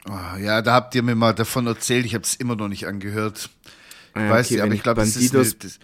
[0.08, 2.86] Oh, ja, da habt ihr mir mal davon erzählt, ich habe es immer noch nicht
[2.86, 3.50] angehört.
[4.14, 5.78] Ah, ja, weiß okay, nicht, aber ich glaube, Bandidos das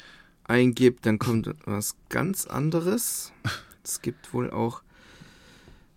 [0.44, 3.32] eingibt, dann kommt was ganz anderes.
[3.84, 4.82] Es gibt wohl auch,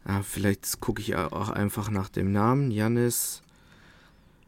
[0.05, 3.41] ah, vielleicht gucke ich auch einfach nach dem Namen, Janis.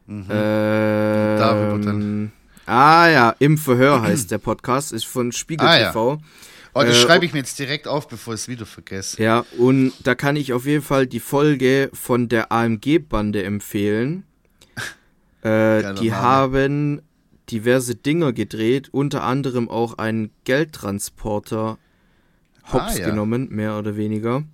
[0.06, 0.28] Mhm.
[0.30, 2.32] Ähm, Darüber dann.
[2.64, 6.14] Ah ja, im Verhör heißt der Podcast, ist von Spiegel ah, TV.
[6.14, 6.20] Ja.
[6.72, 9.22] Oh, das äh, schreibe ich mir jetzt direkt auf, bevor ich es wieder vergesse.
[9.22, 14.24] Ja, und da kann ich auf jeden Fall die Folge von der AMG-Bande empfehlen.
[15.42, 16.16] äh, die Name.
[16.16, 17.02] haben
[17.50, 21.78] diverse Dinger gedreht, unter anderem auch einen Geldtransporter
[22.72, 23.10] hops ah, ja.
[23.10, 24.44] genommen, mehr oder weniger.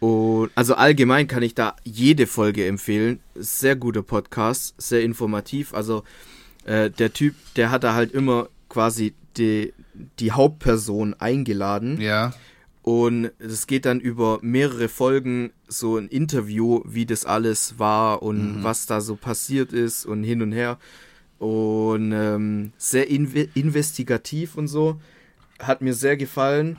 [0.00, 3.20] Und also allgemein kann ich da jede Folge empfehlen.
[3.36, 5.74] Sehr guter Podcast, sehr informativ.
[5.74, 6.02] Also
[6.64, 9.72] äh, der Typ, der hat da halt immer quasi die,
[10.18, 12.00] die Hauptperson eingeladen.
[12.00, 12.32] Ja.
[12.82, 18.58] Und es geht dann über mehrere Folgen so ein Interview, wie das alles war und
[18.58, 18.64] mhm.
[18.64, 20.78] was da so passiert ist und hin und her.
[21.42, 25.00] Und ähm, sehr inve investigativ und so.
[25.58, 26.76] Hat mir sehr gefallen.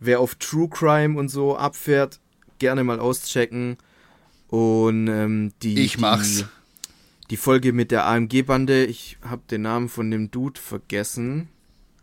[0.00, 2.18] Wer auf True Crime und so abfährt,
[2.58, 3.76] gerne mal auschecken.
[4.48, 5.78] Und ähm, die.
[5.78, 6.38] Ich mach's.
[6.38, 6.44] Die,
[7.28, 11.48] die Folge mit der AMG-Bande, ich habe den Namen von dem Dude vergessen.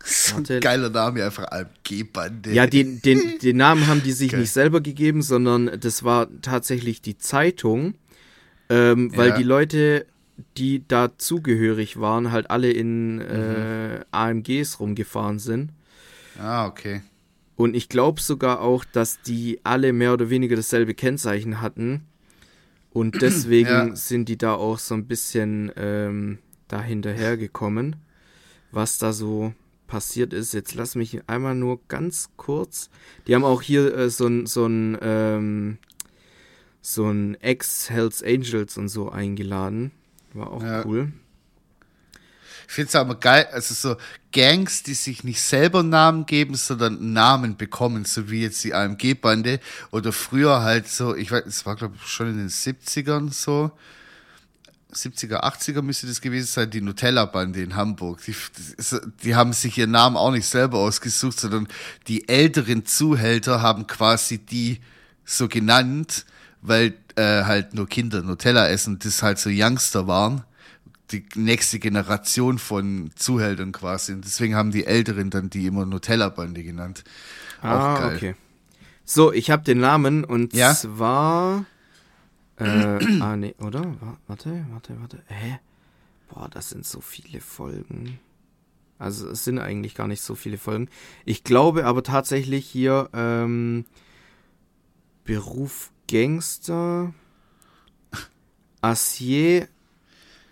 [0.32, 0.60] Warte.
[0.60, 2.52] Geiler Name, einfach AMG-Bande.
[2.52, 4.42] Ja, den, den, den Namen haben die sich Geil.
[4.42, 7.94] nicht selber gegeben, sondern das war tatsächlich die Zeitung,
[8.68, 9.36] ähm, weil ja.
[9.36, 10.06] die Leute,
[10.56, 13.20] die da zugehörig waren, halt alle in mhm.
[13.20, 15.70] äh, AMGs rumgefahren sind.
[16.38, 17.02] Ah, okay.
[17.56, 22.06] Und ich glaube sogar auch, dass die alle mehr oder weniger dasselbe Kennzeichen hatten.
[22.90, 23.94] Und deswegen ja.
[23.94, 26.38] sind die da auch so ein bisschen ähm,
[26.68, 27.96] da hinterhergekommen,
[28.72, 29.52] was da so
[29.86, 30.54] passiert ist.
[30.54, 32.88] Jetzt lass mich einmal nur ganz kurz.
[33.26, 35.78] Die haben auch hier äh, so ein so ein ähm,
[36.80, 39.90] so ein Ex-Hells Angels und so eingeladen.
[40.34, 40.84] War auch ja.
[40.84, 41.12] cool.
[42.68, 43.96] Ich finde es aber geil, also so
[44.30, 49.58] Gangs, die sich nicht selber Namen geben, sondern Namen bekommen, so wie jetzt die AMG-Bande
[49.90, 53.72] oder früher halt so, ich weiß, es war glaube ich schon in den 70ern so,
[54.92, 58.20] 70er, 80er müsste das gewesen sein, die Nutella-Bande in Hamburg.
[58.26, 58.34] Die,
[59.22, 61.68] die haben sich ihren Namen auch nicht selber ausgesucht, sondern
[62.08, 64.80] die älteren Zuhälter haben quasi die
[65.24, 66.24] so genannt,
[66.62, 70.44] weil äh, halt nur Kinder Nutella essen, das halt so Youngster waren.
[71.10, 74.12] Die nächste Generation von Zuhältern quasi.
[74.12, 77.02] Und deswegen haben die Älteren dann die immer Nutella-Bande genannt.
[77.62, 78.16] Ah, Auch geil.
[78.16, 78.34] okay.
[79.04, 80.72] So, ich habe den Namen und ja?
[80.72, 81.64] zwar.
[82.58, 82.64] Äh,
[83.20, 83.96] ah, nee, oder?
[84.28, 85.18] Warte, warte, warte.
[85.26, 85.58] Hä?
[86.28, 88.20] Boah, das sind so viele Folgen.
[89.00, 90.88] Also es sind eigentlich gar nicht so viele Folgen.
[91.24, 93.86] Ich glaube aber tatsächlich hier ähm,
[95.24, 97.14] Beruf Gangster.
[98.80, 99.68] Acier.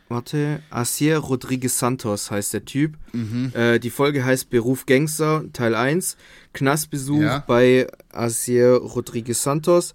[0.08, 2.96] Warte, Acier Rodriguez Santos heißt der Typ.
[3.12, 3.52] Mhm.
[3.54, 6.16] Äh, die Folge heißt Beruf Gangster, Teil 1.
[6.54, 7.44] Knastbesuch ja.
[7.46, 9.94] bei Acier Rodriguez Santos.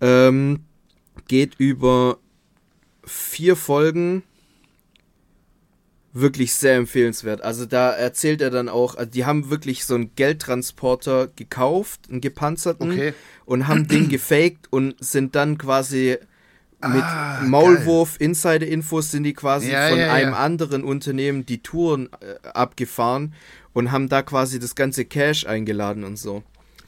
[0.00, 0.60] Ähm,
[1.28, 2.18] geht über
[3.04, 4.22] vier Folgen
[6.14, 7.42] wirklich sehr empfehlenswert.
[7.42, 12.20] Also da erzählt er dann auch, also die haben wirklich so einen Geldtransporter gekauft, einen
[12.20, 13.14] gepanzerten, okay.
[13.44, 16.16] und haben den gefaked und sind dann quasi
[16.86, 20.38] mit ah, Maulwurf, Insider-Infos sind die quasi ja, von ja, einem ja.
[20.38, 23.34] anderen Unternehmen die Touren äh, abgefahren
[23.72, 26.42] und haben da quasi das ganze Cash eingeladen und so.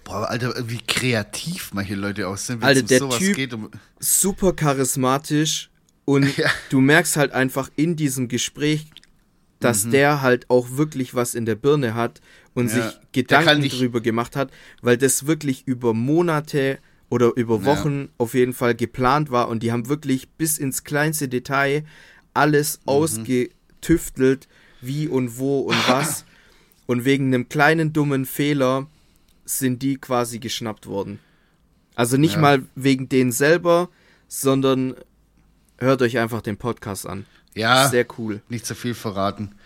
[0.04, 3.54] Boah, Alter, wie kreativ manche Leute aussehen, wenn Alter, es um der typ, geht.
[3.54, 5.70] Um super charismatisch
[6.04, 6.26] und
[6.70, 8.86] du merkst halt einfach in diesem Gespräch,
[9.60, 9.90] dass mhm.
[9.92, 12.20] der halt auch wirklich was in der Birne hat
[12.54, 12.74] und ja.
[12.74, 14.50] sich Gedanken drüber gemacht hat,
[14.82, 16.78] weil das wirklich über Monate
[17.08, 18.08] oder über Wochen ja.
[18.18, 21.84] auf jeden Fall geplant war und die haben wirklich bis ins kleinste Detail
[22.34, 22.82] alles mhm.
[22.86, 24.48] ausgetüftelt,
[24.80, 26.24] wie und wo und was.
[26.86, 28.86] und wegen einem kleinen dummen Fehler
[29.44, 31.18] sind die quasi geschnappt worden.
[31.94, 32.40] Also nicht ja.
[32.40, 33.88] mal wegen denen selber,
[34.28, 34.94] sondern
[35.78, 37.26] hört euch einfach den Podcast an.
[37.56, 37.88] Ja.
[37.88, 38.42] Sehr cool.
[38.48, 39.56] Nicht zu viel verraten.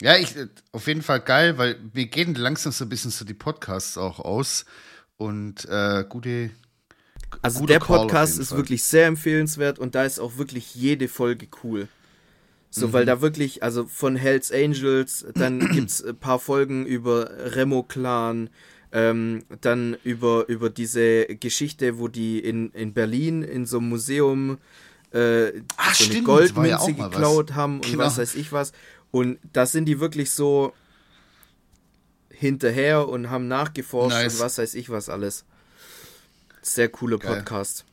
[0.00, 0.34] Ja, ich,
[0.72, 4.18] auf jeden Fall geil, weil wir gehen langsam so ein bisschen so die Podcasts auch
[4.18, 4.64] aus
[5.16, 6.50] und äh, gute.
[7.42, 8.58] Also der Podcast ist Fall.
[8.58, 11.88] wirklich sehr empfehlenswert und da ist auch wirklich jede Folge cool.
[12.70, 12.92] So, mhm.
[12.92, 17.84] weil da wirklich, also von Hells Angels, dann gibt es ein paar Folgen über Remo
[17.84, 18.50] Clan,
[18.90, 24.58] ähm, dann über, über diese Geschichte, wo die in, in Berlin in so einem Museum
[25.14, 27.56] äh, Ach, so eine stimmt, Goldmünze ja geklaut was.
[27.56, 28.04] haben und genau.
[28.04, 28.72] was weiß ich was.
[29.10, 30.74] Und da sind die wirklich so
[32.30, 34.34] hinterher und haben nachgeforscht nice.
[34.34, 35.44] und was weiß ich was alles.
[36.62, 37.36] Sehr cooler Geil.
[37.36, 37.84] Podcast.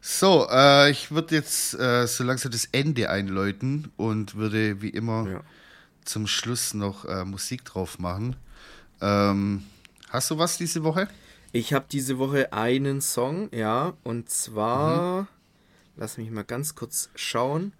[0.00, 5.28] So, äh, ich würde jetzt äh, so langsam das Ende einläuten und würde wie immer
[5.28, 5.40] ja.
[6.04, 8.36] zum Schluss noch äh, Musik drauf machen.
[9.00, 9.64] Ähm,
[10.10, 11.08] hast du was diese Woche?
[11.52, 15.22] Ich habe diese Woche einen Song, ja, und zwar.
[15.22, 15.28] Mhm.
[15.98, 17.72] Lass mich mal ganz kurz schauen.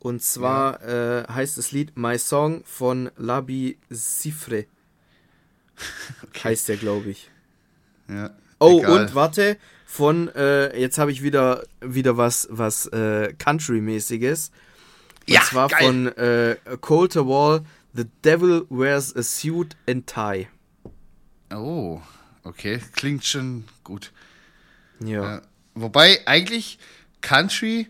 [0.00, 1.20] Und zwar ja.
[1.20, 4.66] äh, heißt das Lied My Song von Labi Sifre.
[6.24, 6.40] okay.
[6.42, 7.30] Heißt der, glaube ich.
[8.08, 8.30] Ja.
[8.58, 8.90] Oh, egal.
[8.90, 9.56] und warte,
[9.86, 14.50] von, äh, jetzt habe ich wieder, wieder was, was äh, Country-mäßiges.
[15.20, 15.86] Und ja, zwar geil.
[15.86, 20.48] von äh, Coulter Wall, The Devil Wears a Suit and Tie.
[21.54, 22.00] Oh,
[22.42, 22.80] okay.
[22.94, 24.10] Klingt schon gut.
[24.98, 25.36] Ja.
[25.36, 25.42] Äh,
[25.74, 26.80] wobei, eigentlich,
[27.22, 27.88] Country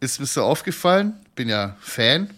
[0.00, 2.30] ist mir so aufgefallen, bin ja Fan.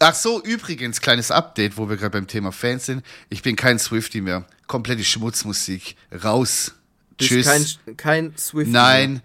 [0.00, 3.04] Ach so, übrigens, kleines Update, wo wir gerade beim Thema Fans sind.
[3.30, 4.44] Ich bin kein Swifty mehr.
[4.66, 5.96] Komplette Schmutzmusik.
[6.24, 6.74] Raus.
[7.16, 7.46] Bist Tschüss.
[7.46, 8.70] Kein, kein Swifty.
[8.70, 9.12] Nein.
[9.14, 9.22] Mehr.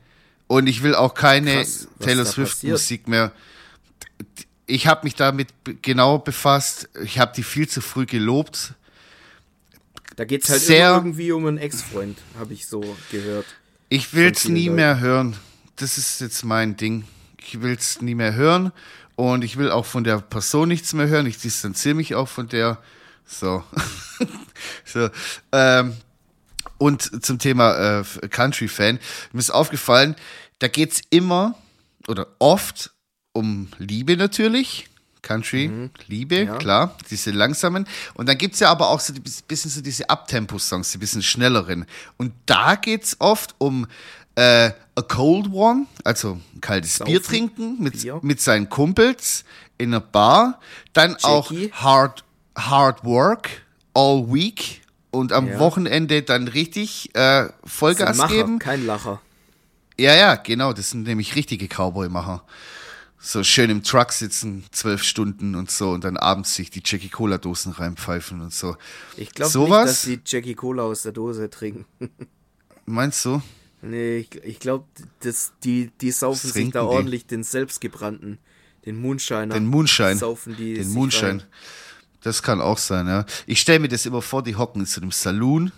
[0.48, 3.32] Und ich will auch keine Krass, Taylor Swift Musik mehr.
[4.66, 5.50] Ich habe mich damit
[5.82, 6.90] genau befasst.
[7.04, 8.74] Ich habe die viel zu früh gelobt.
[10.16, 13.46] Da geht es halt Sehr, irgendwie um einen Ex-Freund, habe ich so gehört.
[13.90, 15.36] Ich will es nie mehr hören
[15.76, 17.06] das ist jetzt mein Ding.
[17.42, 18.72] Ich will es nie mehr hören
[19.16, 21.26] und ich will auch von der Person nichts mehr hören.
[21.26, 22.80] Ich distanziere mich auch von der.
[23.26, 23.64] So.
[24.86, 25.10] so.
[25.52, 25.96] Ähm,
[26.78, 29.00] und zum Thema äh, Country-Fan.
[29.32, 30.16] Mir ist aufgefallen,
[30.60, 31.56] da geht es immer
[32.08, 32.92] oder oft
[33.34, 34.90] um Liebe natürlich.
[35.22, 35.90] Country, mhm.
[36.08, 36.58] Liebe, ja.
[36.58, 37.88] klar, diese langsamen.
[38.14, 41.24] Und dann gibt es ja aber auch so ein bisschen so diese Abtempo-Songs, die bisschen
[41.24, 41.86] schnelleren.
[42.18, 43.88] Und da geht es oft um
[44.36, 48.20] äh, a cold one, also ein kaltes Saufen, Bier trinken mit, Bier.
[48.22, 49.44] mit seinen Kumpels
[49.78, 50.60] in einer Bar.
[50.94, 51.26] Dann Jackie.
[51.26, 51.52] auch
[51.84, 52.24] hard,
[52.56, 53.50] hard work
[53.94, 54.82] all week
[55.12, 55.60] und am ja.
[55.60, 58.60] Wochenende dann richtig äh, Vollgas Macher, geben.
[58.60, 59.22] Kein Lacher.
[60.00, 62.44] Ja, ja, genau, das sind nämlich richtige Cowboy-Macher.
[63.20, 67.08] So schön im Truck sitzen, zwölf Stunden und so und dann abends sich die Jackie
[67.08, 68.76] Cola Dosen reinpfeifen und so.
[69.16, 71.86] Ich glaube nicht, dass die Jackie Cola aus der Dose trinken.
[72.86, 73.42] Meinst du?
[73.84, 74.86] Nee, ich, ich glaube,
[75.64, 78.40] die, die saufen sich da ordentlich den selbstgebrannten,
[78.86, 79.54] den Moonshiner.
[79.54, 80.16] Den Moonshine.
[80.16, 81.32] Saufen die den Moonshine.
[81.32, 81.44] Rein.
[82.22, 83.26] Das kann auch sein, ja.
[83.46, 85.74] Ich stelle mir das immer vor, die hocken in so einem Saloon,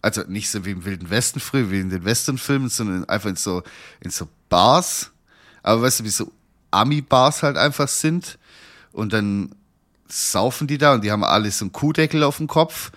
[0.00, 3.36] Also nicht so wie im Wilden Westen früher, wie in den Westernfilmen, sondern einfach in
[3.36, 3.64] so,
[4.00, 5.10] in so Bars.
[5.64, 6.32] Aber weißt du, wie so
[6.70, 8.38] Ami-Bars halt einfach sind.
[8.92, 9.56] Und dann
[10.08, 12.92] saufen die da und die haben alle so einen Kuhdeckel auf dem Kopf,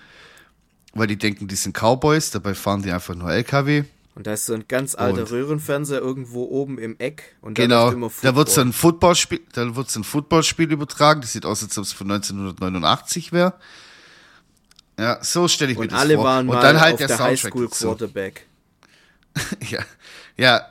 [0.92, 3.84] weil die denken, die sind Cowboys, dabei fahren die einfach nur LKW.
[4.14, 7.34] Und da ist so ein ganz alter und Röhrenfernseher irgendwo oben im Eck.
[7.40, 7.90] Und genau,
[8.22, 11.20] da wird so ein Footballspiel, da wird so ein Footballspiel übertragen.
[11.20, 13.54] Das sieht aus, als ob es von 1989 wäre.
[14.98, 16.24] Ja, so stelle ich und mir das alle vor.
[16.24, 18.46] Waren und dann halt der, der Highschool Quarterback.
[19.68, 19.80] ja,
[20.36, 20.62] ja,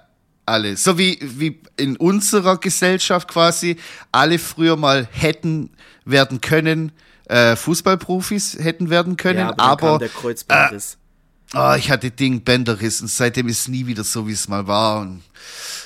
[0.45, 0.77] alle.
[0.77, 3.77] So wie, wie in unserer Gesellschaft quasi
[4.13, 5.71] alle früher mal hätten
[6.05, 6.93] werden können,
[7.25, 10.93] äh, Fußballprofis hätten werden können, ja, aber, aber der Kreuzbandriss.
[10.93, 10.97] Äh,
[11.53, 15.01] oh, ich hatte Ding Bänderriss und seitdem ist nie wieder so, wie es mal war.
[15.01, 15.23] Und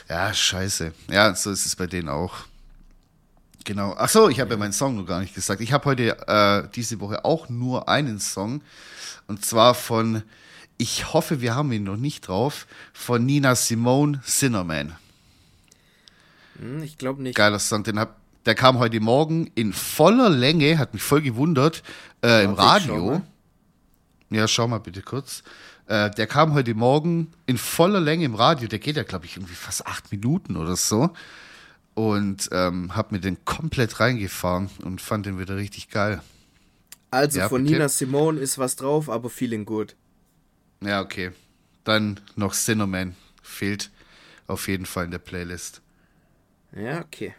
[0.10, 0.94] ja, scheiße.
[1.10, 2.36] Ja, so ist es bei denen auch.
[3.64, 3.96] Genau.
[3.98, 5.62] Ach so, ich habe ja meinen Song noch gar nicht gesagt.
[5.62, 8.62] Ich habe heute äh, diese Woche auch nur einen Song
[9.28, 10.24] und zwar von
[10.78, 14.96] ich hoffe, wir haben ihn noch nicht drauf von Nina Simone Sinnerman.
[16.60, 17.36] Hm, ich glaube nicht.
[17.36, 18.16] Geiler Song, den hab,
[18.46, 21.84] der kam heute Morgen in voller Länge, hat mich voll gewundert,
[22.24, 23.22] äh, im Radio.
[24.30, 25.44] Ja, schau mal bitte kurz.
[25.88, 28.68] Äh, der kam heute Morgen in voller Länge im Radio.
[28.68, 31.12] Der geht ja, glaube ich, irgendwie fast acht Minuten oder so
[31.94, 36.22] und ähm, habe mir den komplett reingefahren und fand den wieder richtig geil.
[37.10, 37.74] Also ja, von bitte?
[37.74, 39.96] Nina Simone ist was drauf, aber feeling good.
[40.82, 41.32] Ja, okay.
[41.86, 43.90] Dann noch Cinnamon fehlt
[44.46, 45.82] auf jeden Fall in der Playlist.
[46.76, 47.34] Ja, okay.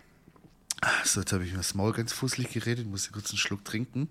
[1.05, 3.65] So, jetzt habe ich mir das Maul ganz fußlich geredet, muss ich kurz einen Schluck
[3.65, 4.09] trinken.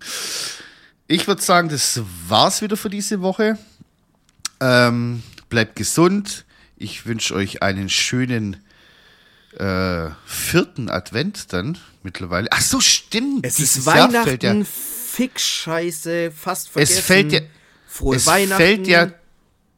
[1.10, 3.58] Ich würde sagen, das war's wieder für diese Woche.
[4.60, 6.44] Ähm, bleibt gesund.
[6.76, 8.62] Ich wünsche euch einen schönen
[9.56, 12.48] äh, vierten Advent dann mittlerweile.
[12.50, 13.46] Ach so, stimmt.
[13.46, 16.98] Es ist Weihnachten, ja, Fick-Scheiße, fast vergessen.
[16.98, 17.40] Es fällt ja,
[17.86, 18.62] Frohe es Weihnachten.
[18.62, 19.10] fällt ja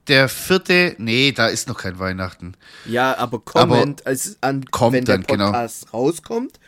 [0.09, 2.55] der vierte, nee, da ist noch kein Weihnachten.
[2.87, 5.53] Ja, aber kommend, aber als an, kommt wenn dann, der genau.
[5.53, 5.97] Podcast genau.
[5.97, 6.59] rauskommt,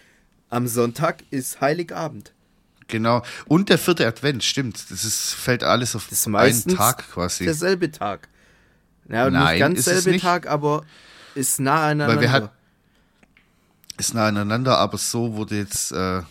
[0.51, 2.33] am Sonntag ist Heiligabend.
[2.89, 3.23] Genau.
[3.47, 4.91] Und der vierte Advent, stimmt.
[4.91, 7.45] Das ist, fällt alles auf einen Tag quasi.
[7.45, 8.29] Derselbe Tag.
[9.09, 10.85] Ja, Nein, nicht ganz selbe Tag, aber
[11.35, 12.15] ist nah aneinander.
[12.15, 12.53] Weil wir hat,
[13.99, 16.23] ist nah aneinander, aber so wurde jetzt äh,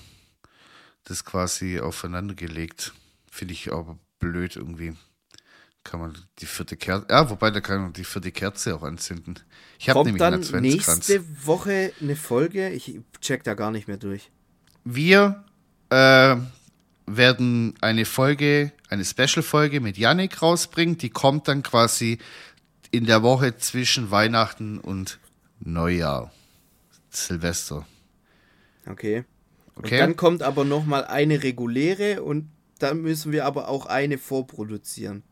[1.03, 2.93] das quasi aufeinander gelegt.
[3.29, 4.95] Finde ich aber blöd irgendwie.
[5.83, 9.39] Kann man die vierte Kerze, ja, wobei da kann man die vierte Kerze auch anzünden.
[9.79, 11.09] Ich habe nämlich dann einen Adventskranz.
[11.09, 12.69] nächste Woche eine Folge?
[12.69, 14.29] Ich check da gar nicht mehr durch.
[14.83, 15.43] Wir
[15.91, 16.37] äh,
[17.05, 20.97] werden eine Folge, eine Special-Folge mit Yannick rausbringen.
[20.97, 22.17] Die kommt dann quasi
[22.89, 25.19] in der Woche zwischen Weihnachten und
[25.59, 26.31] Neujahr.
[27.09, 27.85] Silvester.
[28.87, 29.25] Okay.
[29.75, 29.95] okay.
[29.95, 34.17] Und dann kommt aber noch mal eine reguläre und dann müssen wir aber auch eine
[34.17, 35.23] vorproduzieren.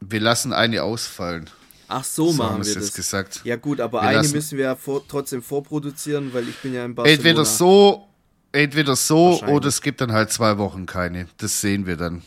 [0.00, 1.50] Wir lassen eine ausfallen.
[1.88, 2.94] Ach so, so machen wir das.
[2.94, 3.40] gesagt.
[3.44, 6.84] Ja gut, aber wir eine müssen wir ja vor, trotzdem vorproduzieren, weil ich bin ja
[6.84, 7.16] in Barcelona.
[7.16, 8.09] Entweder so,
[8.52, 11.28] entweder so oder es gibt dann halt zwei Wochen keine.
[11.38, 12.22] Das sehen wir dann.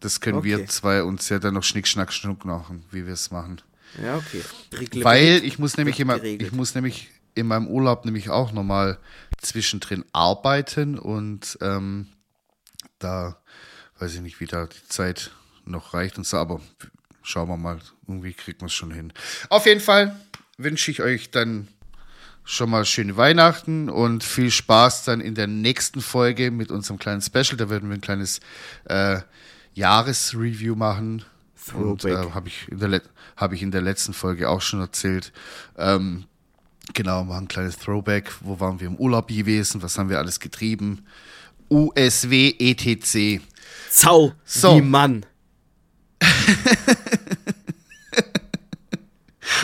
[0.00, 0.58] Das können okay.
[0.58, 3.60] wir zwei uns ja dann noch Schnick, Schnack, Schnuck machen, wie wir es machen.
[4.02, 4.42] Ja, okay.
[4.72, 8.98] Regle weil ich muss nämlich immer, ich muss nämlich in meinem Urlaub nämlich auch nochmal
[9.40, 12.08] zwischendrin arbeiten und ähm,
[12.98, 13.38] da
[13.98, 15.30] weiß ich nicht, wie da die Zeit
[15.64, 16.60] noch reicht und so, aber
[17.22, 19.12] schauen wir mal, irgendwie kriegt man es schon hin.
[19.48, 20.18] Auf jeden Fall
[20.58, 21.68] wünsche ich euch dann
[22.44, 27.22] schon mal schöne Weihnachten und viel Spaß dann in der nächsten Folge mit unserem kleinen
[27.22, 27.56] Special.
[27.56, 28.40] Da werden wir ein kleines
[28.84, 29.20] äh,
[29.74, 31.24] Jahresreview machen.
[31.74, 33.02] Und äh, habe ich, in der
[33.36, 35.32] hab ich in der letzten Folge auch schon erzählt.
[35.78, 36.24] Ähm,
[36.94, 38.30] Genau, machen ein kleines Throwback.
[38.40, 39.82] Wo waren wir im Urlaub gewesen?
[39.82, 41.06] Was haben wir alles getrieben?
[41.70, 43.40] USW ETC.
[43.90, 44.76] Zau, so.
[44.76, 45.24] wie Mann.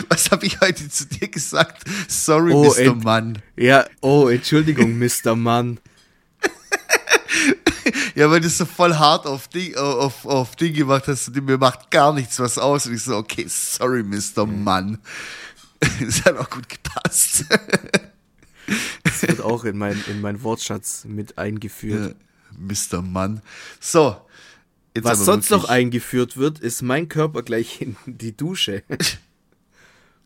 [0.09, 1.83] Was habe ich heute zu dir gesagt?
[2.07, 2.95] Sorry, oh, Mr.
[2.95, 3.41] Mann.
[3.55, 5.35] Ja, oh, Entschuldigung, Mr.
[5.35, 5.79] Mann.
[8.15, 11.57] ja, weil du so voll hart auf Ding, auf, auf Ding gemacht hast und mir
[11.57, 12.85] macht gar nichts was aus.
[12.85, 14.45] Und ich so, okay, sorry, Mr.
[14.45, 14.99] Mann.
[15.99, 17.45] das hat auch gut gepasst.
[19.03, 22.15] das wird auch in mein, in mein Wortschatz mit eingeführt.
[22.15, 23.01] Ja, Mr.
[23.01, 23.41] Mann.
[23.79, 24.17] So.
[25.01, 28.83] Was sonst noch eingeführt wird, ist mein Körper gleich in die Dusche.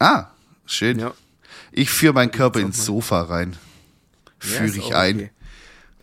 [0.04, 0.32] ah,
[0.66, 1.00] schön.
[1.00, 1.14] Ja.
[1.72, 3.56] Ich führe meinen Körper ins Sofa rein.
[4.40, 5.16] Führe ja, ich ein.
[5.16, 5.32] Okay.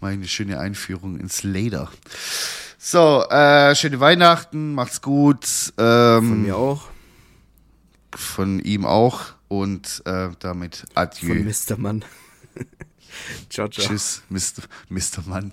[0.00, 1.90] Meine schöne Einführung ins Leder.
[2.78, 5.46] So, äh, schöne Weihnachten, macht's gut.
[5.76, 6.88] Ähm, von mir auch.
[8.14, 9.34] Von ihm auch.
[9.48, 11.34] Und äh, damit adieu.
[11.34, 11.78] Von Mr.
[11.78, 12.04] Mann.
[13.50, 13.86] ciao, ciao.
[13.86, 14.62] Tschüss, Mr.
[14.88, 15.22] Mr.
[15.26, 15.52] Mann.